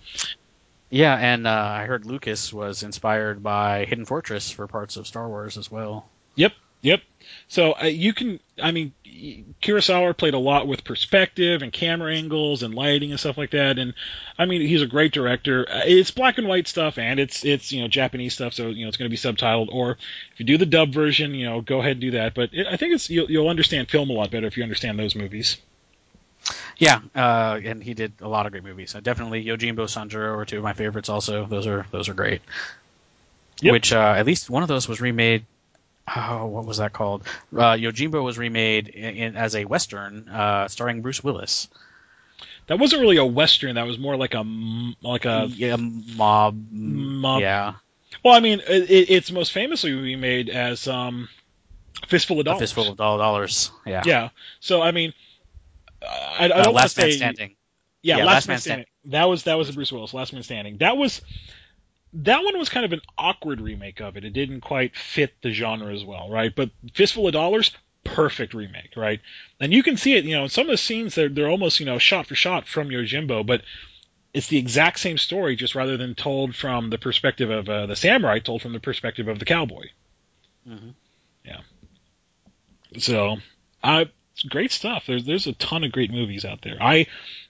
[0.89, 5.27] Yeah, and uh, I heard Lucas was inspired by Hidden Fortress for parts of Star
[5.27, 6.07] Wars as well.
[6.35, 6.53] Yep.
[6.81, 7.01] Yep.
[7.47, 8.93] So uh, you can, I mean,
[9.61, 13.77] Kurosawa played a lot with perspective and camera angles and lighting and stuff like that.
[13.77, 13.93] And
[14.37, 15.67] I mean, he's a great director.
[15.69, 18.85] Uh, It's black and white stuff and it's it's you know Japanese stuff, so you
[18.85, 19.69] know it's going to be subtitled.
[19.71, 19.97] Or
[20.33, 22.33] if you do the dub version, you know, go ahead and do that.
[22.33, 24.97] But it, I think it's you'll, you'll understand film a lot better if you understand
[24.97, 25.57] those movies.
[26.77, 28.95] Yeah, uh, and he did a lot of great movies.
[28.95, 31.09] Uh, definitely Yojimbo Sanjuro are two of my favorites.
[31.09, 32.41] Also, those are those are great.
[33.61, 33.71] Yep.
[33.73, 35.45] Which uh, at least one of those was remade.
[36.15, 37.23] Oh, what was that called?
[37.53, 41.67] Uh, Yojimbo was remade in, in, as a western, uh, starring Bruce Willis.
[42.67, 43.75] That wasn't really a western.
[43.75, 44.43] That was more like a
[45.01, 46.57] like a yeah, mob.
[46.71, 47.73] Mob- Yeah,
[48.23, 51.29] well, I mean, it, it's most famously remade as um,
[52.07, 52.59] Fistful of a Dollars.
[52.61, 53.71] fistful of doll- dollars.
[53.85, 54.03] Yeah.
[54.05, 54.29] Yeah.
[54.59, 55.13] So I mean,
[56.01, 57.55] I, I Uh, don't to Last Man say Standing.
[58.01, 58.85] Yeah, Yeah, Last, Last Man Man Standing.
[59.05, 60.77] That was that was the Bruce Willis Last Man Standing.
[60.77, 61.21] That was
[62.13, 64.25] that one was kind of an awkward remake of it.
[64.25, 66.53] It didn't quite fit the genre as well, right?
[66.55, 67.71] But Fistful of Dollars,
[68.03, 69.19] perfect remake, right?
[69.59, 71.79] And you can see it, you know, in some of the scenes they're they're almost,
[71.79, 73.61] you know, shot for shot from Yojimbo, but
[74.33, 77.95] it's the exact same story, just rather than told from the perspective of uh, the
[77.95, 79.87] samurai, told from the perspective of the cowboy.
[80.67, 80.93] Mhm.
[81.45, 81.61] Yeah.
[82.97, 83.37] So,
[83.83, 84.05] uh,
[84.49, 85.05] great stuff.
[85.07, 86.77] There's there's a ton of great movies out there.
[86.81, 87.07] I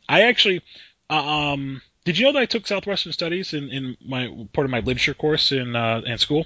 [0.08, 0.62] I actually
[1.10, 4.72] uh, um did you know that I took Southwestern Studies in, in my part of
[4.72, 6.46] my literature course in uh, in school?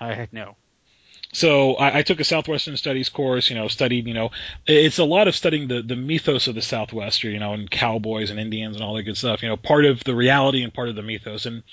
[0.00, 0.56] I had no.
[1.32, 4.30] So I, I took a Southwestern Studies course, you know, studied, you know,
[4.66, 8.30] it's a lot of studying the, the mythos of the Southwest, you know, and cowboys
[8.30, 10.88] and Indians and all that good stuff, you know, part of the reality and part
[10.88, 11.46] of the mythos.
[11.46, 11.64] And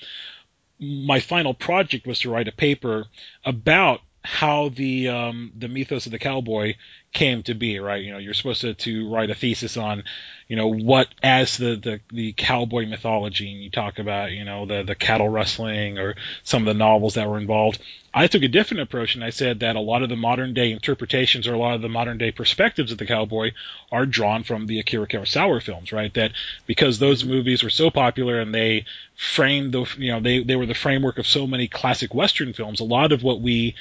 [0.80, 3.06] my final project was to write a paper
[3.44, 6.74] about how the um, the mythos of the cowboy
[7.12, 8.02] came to be, right?
[8.02, 10.04] You know, you're supposed to, to write a thesis on,
[10.48, 14.64] you know, what as the, the, the cowboy mythology, and you talk about, you know,
[14.64, 17.80] the, the cattle rustling or some of the novels that were involved.
[18.14, 20.72] I took a different approach and I said that a lot of the modern day
[20.72, 23.52] interpretations or a lot of the modern day perspectives of the cowboy
[23.90, 26.12] are drawn from the Akira Kurosawa films, right?
[26.14, 26.32] That
[26.66, 27.32] because those mm-hmm.
[27.32, 28.86] movies were so popular and they
[29.16, 32.80] framed the, you know, they, they were the framework of so many classic Western films,
[32.80, 33.74] a lot of what we,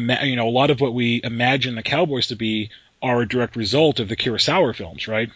[0.00, 2.70] you know, a lot of what we imagine the cowboys to be
[3.02, 5.28] are a direct result of the Kurosawa films, right?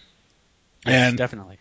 [0.87, 1.59] Yes, And definitely.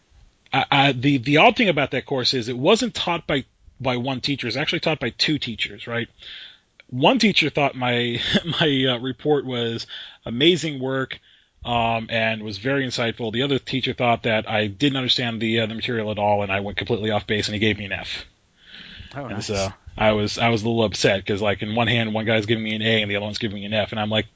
[0.53, 3.45] I, I, the the odd thing about that course is it wasn't taught by
[3.80, 4.48] by one teacher.
[4.48, 6.07] It's actually taught by two teachers, right?
[6.90, 8.22] One teacher thought my
[8.61, 9.86] my uh, report was
[10.26, 11.19] amazing work
[11.65, 13.34] um, and was very insightful.
[13.34, 16.52] The other teacher thought that I didn't understand the uh, the material at all, and
[16.52, 18.26] I went completely off base, and he gave me an F.
[19.15, 19.48] Oh, And nice.
[19.48, 22.45] so I was I was a little upset because like in one hand one guy's
[22.45, 24.28] giving me an A and the other one's giving me an F, and I'm like,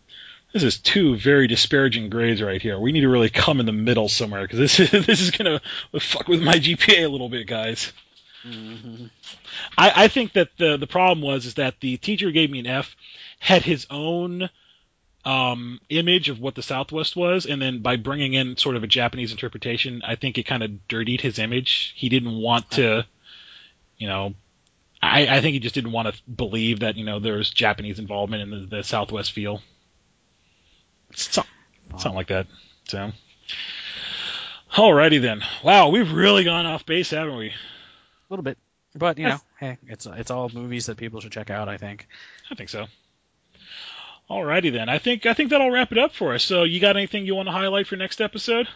[0.53, 2.79] this is two very disparaging grades right here.
[2.79, 5.61] We need to really come in the middle somewhere because this is this is gonna
[5.99, 7.91] fuck with my GPA a little bit, guys.
[8.45, 9.11] Mhm.
[9.77, 12.59] I, I think that the the problem was is that the teacher who gave me
[12.59, 12.95] an F
[13.39, 14.49] had his own
[15.23, 18.87] um, image of what the Southwest was, and then by bringing in sort of a
[18.87, 21.93] Japanese interpretation, I think it kind of dirtied his image.
[21.95, 23.05] He didn't want to,
[23.99, 24.33] you know,
[25.01, 28.43] I, I think he just didn't want to believe that you know there's Japanese involvement
[28.43, 29.61] in the, the Southwest feel.
[31.15, 31.45] Some,
[31.91, 32.47] something like that.
[32.87, 33.11] So,
[34.73, 35.41] alrighty then.
[35.63, 37.47] Wow, we've really gone off base, haven't we?
[37.47, 37.53] A
[38.29, 38.57] little bit,
[38.95, 41.67] but you know, hey, it's it's all movies that people should check out.
[41.67, 42.07] I think.
[42.49, 42.85] I think so.
[44.29, 44.87] Alrighty then.
[44.87, 46.43] I think I think that'll wrap it up for us.
[46.43, 48.67] So, you got anything you want to highlight for next episode?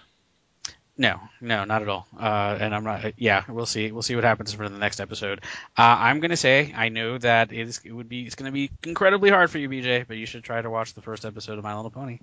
[0.98, 2.08] No, no, not at all.
[2.18, 3.14] Uh, and I'm not.
[3.18, 3.92] Yeah, we'll see.
[3.92, 5.42] We'll see what happens for the next episode.
[5.78, 8.72] Uh, I'm gonna say I know that it, is, it would be it's gonna be
[8.86, 11.64] incredibly hard for you, BJ, but you should try to watch the first episode of
[11.66, 12.20] My Little Pony.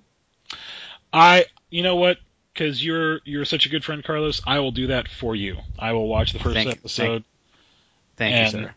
[1.12, 2.16] I, you know what?
[2.54, 4.40] Because you're you're such a good friend, Carlos.
[4.46, 5.58] I will do that for you.
[5.78, 6.72] I will watch the first Thank you.
[6.72, 7.24] episode.
[8.16, 8.74] Thank And- you, sir.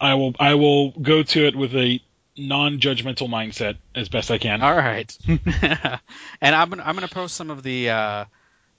[0.00, 2.00] I will I will go to it with a
[2.36, 4.62] non-judgmental mindset as best I can.
[4.62, 5.16] All right.
[5.28, 8.24] and I'm gonna I'm gonna post some of the uh,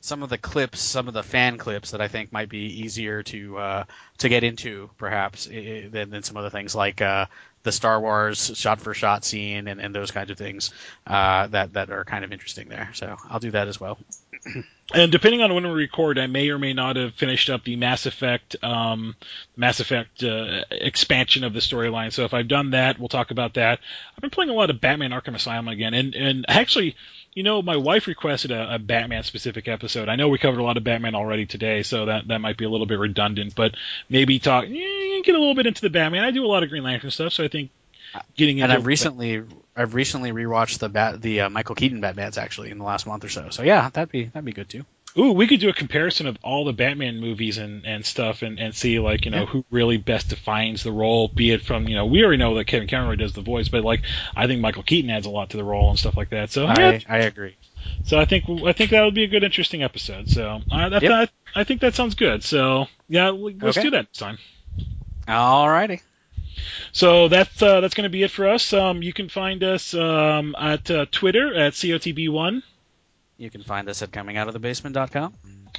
[0.04, 3.24] some of the clips, some of the fan clips that I think might be easier
[3.24, 3.84] to uh,
[4.18, 7.28] to get into, perhaps, than, than some other things like uh,
[7.64, 10.72] the Star Wars shot for shot scene and, and those kinds of things
[11.08, 12.90] uh, that that are kind of interesting there.
[12.94, 13.98] So I'll do that as well.
[14.94, 17.78] And depending on when we record, I may or may not have finished up the
[17.78, 19.16] Mass Effect, um,
[19.56, 22.12] Mass Effect uh, expansion of the storyline.
[22.12, 23.80] So if I've done that, we'll talk about that.
[24.16, 26.96] I've been playing a lot of Batman: Arkham Asylum again, and and actually,
[27.34, 30.10] you know, my wife requested a, a Batman specific episode.
[30.10, 32.66] I know we covered a lot of Batman already today, so that that might be
[32.66, 33.76] a little bit redundant, but
[34.10, 36.24] maybe talk eh, get a little bit into the Batman.
[36.24, 37.72] I do a lot of Green Lantern stuff, so I think
[38.36, 39.44] getting And I've recently
[39.76, 43.24] I've recently rewatched the bat the uh, Michael Keaton Batman's actually in the last month
[43.26, 43.50] or so.
[43.50, 44.86] So yeah, that'd be that'd be good too.
[45.16, 48.58] Ooh, we could do a comparison of all the Batman movies and, and stuff and,
[48.60, 49.46] and see like, you know, Yeah.
[49.46, 52.66] who really best defines the role, be it from, you know, we already know that
[52.66, 54.02] Kevin Conroy does the voice, but like
[54.36, 56.50] I think Michael Keaton adds a lot to the role and stuff like that.
[56.50, 57.56] So yeah, I, I agree.
[58.06, 60.30] so I think I think that would be a good interesting episode.
[60.30, 61.12] So I that, Yep.
[61.56, 62.44] I, I think that sounds good.
[62.44, 63.84] So yeah, let's Okay.
[63.84, 64.40] do that next time.
[65.28, 66.02] Alrighty.
[66.92, 68.74] So that's uh, that's going to be it for us.
[68.74, 72.64] Um, you can find us um, at uh, Twitter at cotb1.
[73.38, 75.34] You can find us at comingoutofthebasement.com.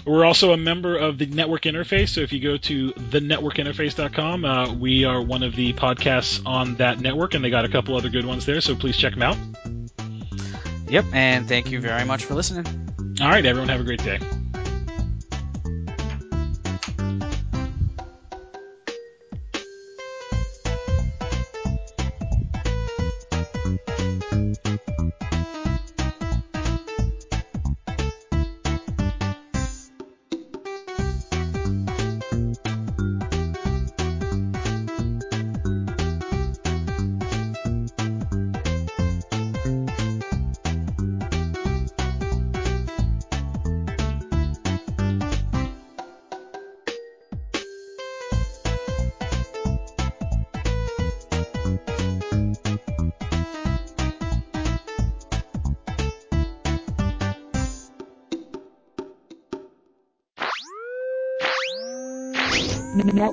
[0.04, 4.74] We're also a member of the Network Interface, so if you go to thenetworkinterface.com, uh,
[4.74, 8.10] we are one of the podcasts on that network, and they got a couple other
[8.10, 9.36] good ones there, so please check them out.
[10.88, 12.66] Yep, and thank you very much for listening.
[13.20, 14.18] All right, everyone, have a great day.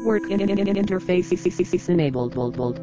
[0.02, 1.32] Network in- in- in- interface
[1.88, 2.80] enabled.